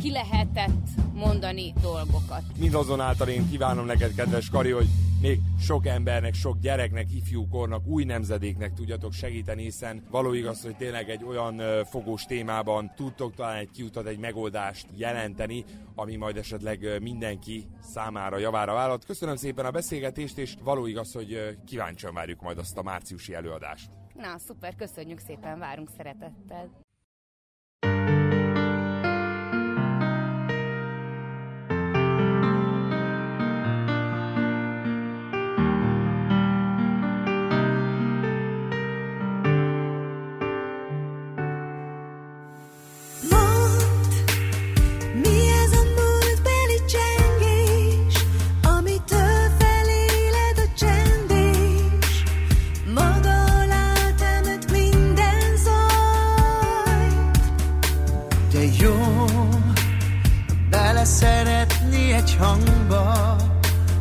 [0.00, 2.42] ki lehetett mondani dolgokat.
[2.58, 4.88] Mindazonáltal én kívánom neked, kedves Kari, hogy
[5.20, 11.10] még sok embernek, sok gyereknek, ifjúkornak, új nemzedéknek tudjatok segíteni, hiszen való igaz, hogy tényleg
[11.10, 15.64] egy olyan fogós témában tudtok talán egy kiutat, egy megoldást jelenteni,
[15.94, 19.04] ami majd esetleg mindenki számára javára vállalt.
[19.04, 23.90] Köszönöm szépen a beszélgetést, és való igaz, hogy kíváncsian várjuk majd azt a márciusi előadást.
[24.14, 26.70] Na, szuper, köszönjük szépen, várunk szeretettel.
[62.42, 63.36] hangba,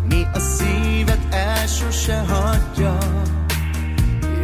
[0.10, 2.98] mi a szívet el sose hagyja.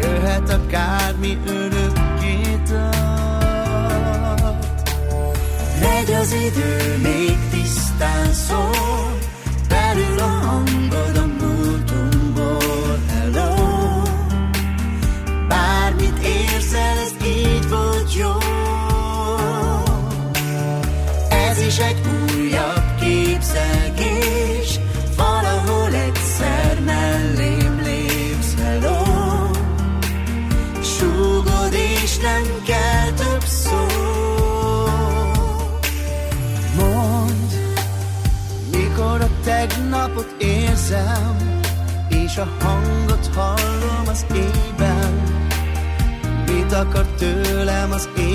[0.02, 2.96] Jöhet akármi örökké tart.
[5.80, 9.18] Megy az idő, még tisztán szól,
[9.70, 13.00] belül a hangod a múltunkból.
[13.14, 14.02] Hello,
[15.48, 18.32] bármit érzel, ez így volt jó.
[21.30, 22.27] Ez is egy új
[44.78, 48.27] Bármi történt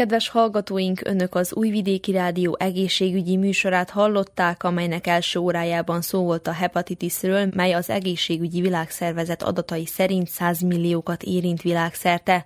[0.00, 6.52] Kedves hallgatóink, önök az Újvidéki Rádió egészségügyi műsorát hallották, amelynek első órájában szó volt a
[6.52, 12.44] hepatitisről, mely az egészségügyi világszervezet adatai szerint 100 milliókat érint világszerte.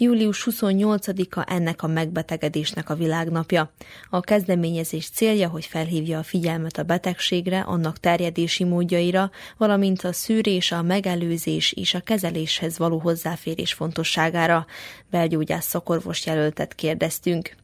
[0.00, 3.72] Július 28-a ennek a megbetegedésnek a világnapja.
[4.10, 10.72] A kezdeményezés célja, hogy felhívja a figyelmet a betegségre, annak terjedési módjaira, valamint a szűrés,
[10.72, 14.66] a megelőzés és a kezeléshez való hozzáférés fontosságára.
[15.10, 17.56] Belgyógyász szakorvos jelöltet kérdeztünk.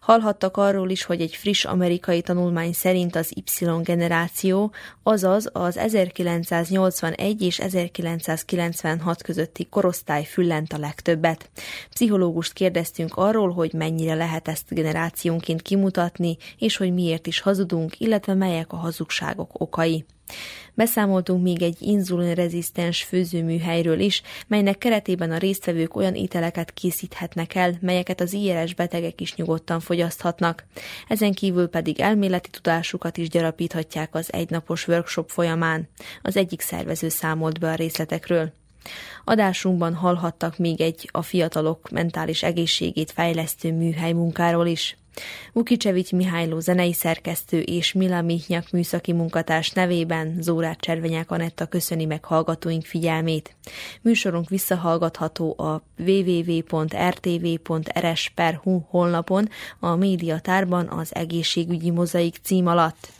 [0.00, 4.72] Hallhattak arról is, hogy egy friss amerikai tanulmány szerint az Y generáció,
[5.02, 11.50] azaz az 1981 és 1996 közötti korosztály füllent a legtöbbet.
[11.90, 18.34] Pszichológust kérdeztünk arról, hogy mennyire lehet ezt generációnként kimutatni, és hogy miért is hazudunk, illetve
[18.34, 20.04] melyek a hazugságok okai.
[20.74, 28.20] Beszámoltunk még egy inzulinrezisztens főzőműhelyről is, melynek keretében a résztvevők olyan ételeket készíthetnek el, melyeket
[28.20, 30.64] az IRS betegek is nyugodtan fogyaszthatnak.
[31.08, 35.88] Ezen kívül pedig elméleti tudásukat is gyarapíthatják az egynapos workshop folyamán.
[36.22, 38.52] Az egyik szervező számolt be a részletekről.
[39.24, 44.96] Adásunkban hallhattak még egy a fiatalok mentális egészségét fejlesztő műhely munkáról is.
[45.52, 52.24] Vukicsevics Mihályló zenei szerkesztő és Mila Mihnyak műszaki munkatárs nevében Zórát Cservenyák Anetta köszöni meg
[52.24, 53.56] hallgatóink figyelmét.
[54.02, 56.80] Műsorunk visszahallgatható a www.rtv.rs.hu
[58.88, 59.48] honlapon
[59.78, 63.19] a médiatárban az egészségügyi mozaik cím alatt.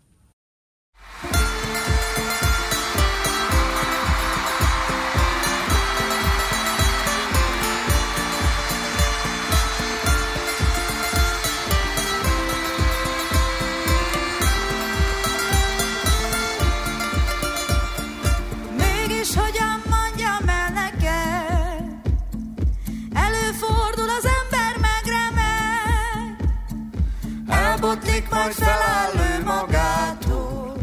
[28.31, 30.75] Majd feláll ő magától.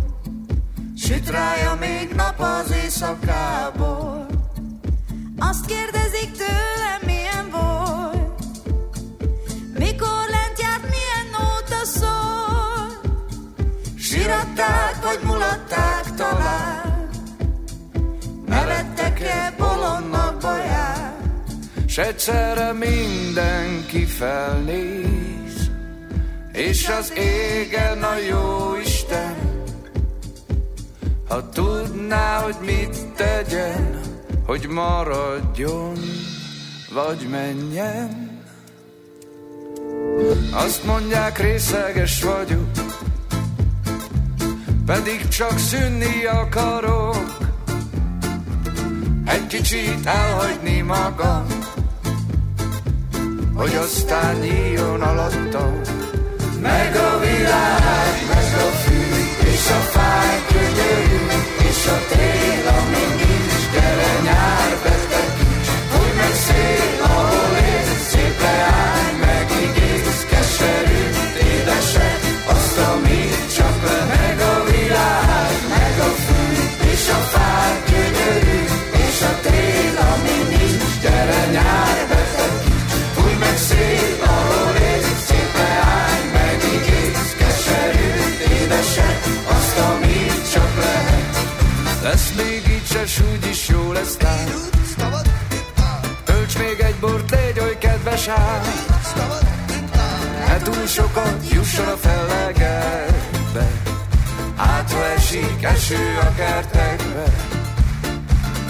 [0.97, 4.27] Süt rája még nap az éjszakából.
[5.39, 8.41] Azt kérdezik tőlem, milyen volt.
[9.79, 13.13] Mikor lent járt, milyen nóta szól.
[13.99, 17.09] Siratták, vagy mulatták talán.
[18.47, 21.23] Nevettek-e bolondnak baját.
[21.87, 25.38] S egyszerre mindenki felnéz
[26.53, 29.37] és az égen a jó Isten,
[31.29, 34.01] ha tudná, hogy mit tegyen,
[34.47, 35.97] hogy maradjon,
[36.95, 38.41] vagy menjen.
[40.53, 42.71] Azt mondják, részeges vagyok,
[44.87, 47.37] pedig csak szűnni akarok,
[49.25, 51.47] egy kicsit elhagyni magam,
[53.55, 55.98] hogy aztán nyíljon alattam
[56.61, 59.01] meg a világ, meg a fű,
[59.53, 61.21] és a fáj gyönyörű,
[61.69, 69.15] és a tél, ami nincs, gyere nyár betekíts, hogy meg szél, ahol él, szép leány,
[69.27, 71.03] megígész, keserű,
[71.51, 76.43] édesek, azt, amit csak le, meg a világ, meg a fű,
[76.93, 78.61] és a fáj gyönyörű,
[79.07, 84.28] és a tél, ami nincs, gyere nyár betekíts, hogy meg szél,
[93.21, 94.49] így se, s úgyis jó lesz tán.
[96.25, 98.63] Tölts még egy bort, légy oly kedves ám.
[100.47, 103.71] Ne túl sokat jusson a fellegekbe.
[104.57, 107.25] Hát, ha esik eső a kertekbe,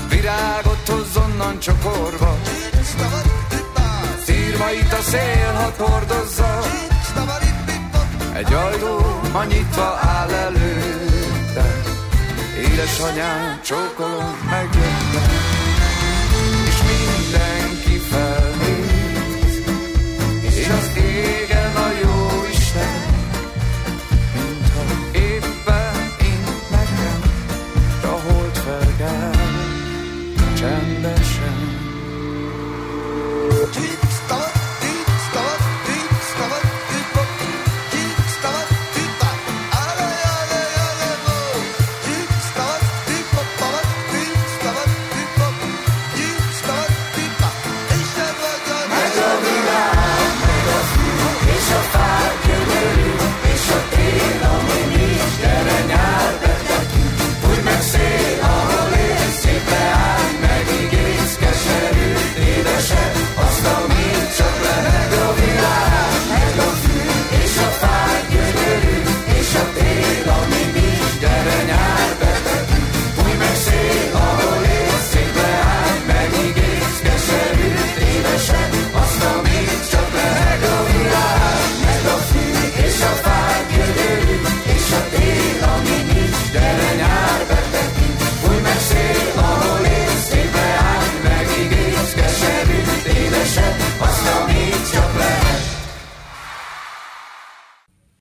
[0.08, 2.38] virágot hozz onnan csokorba.
[4.24, 6.60] Szírmait a szél, hadd hordozza,
[8.32, 11.87] egy ajtó ma nyitva áll előtte.
[12.58, 15.37] Édesanyám, csókolom, megjöttem.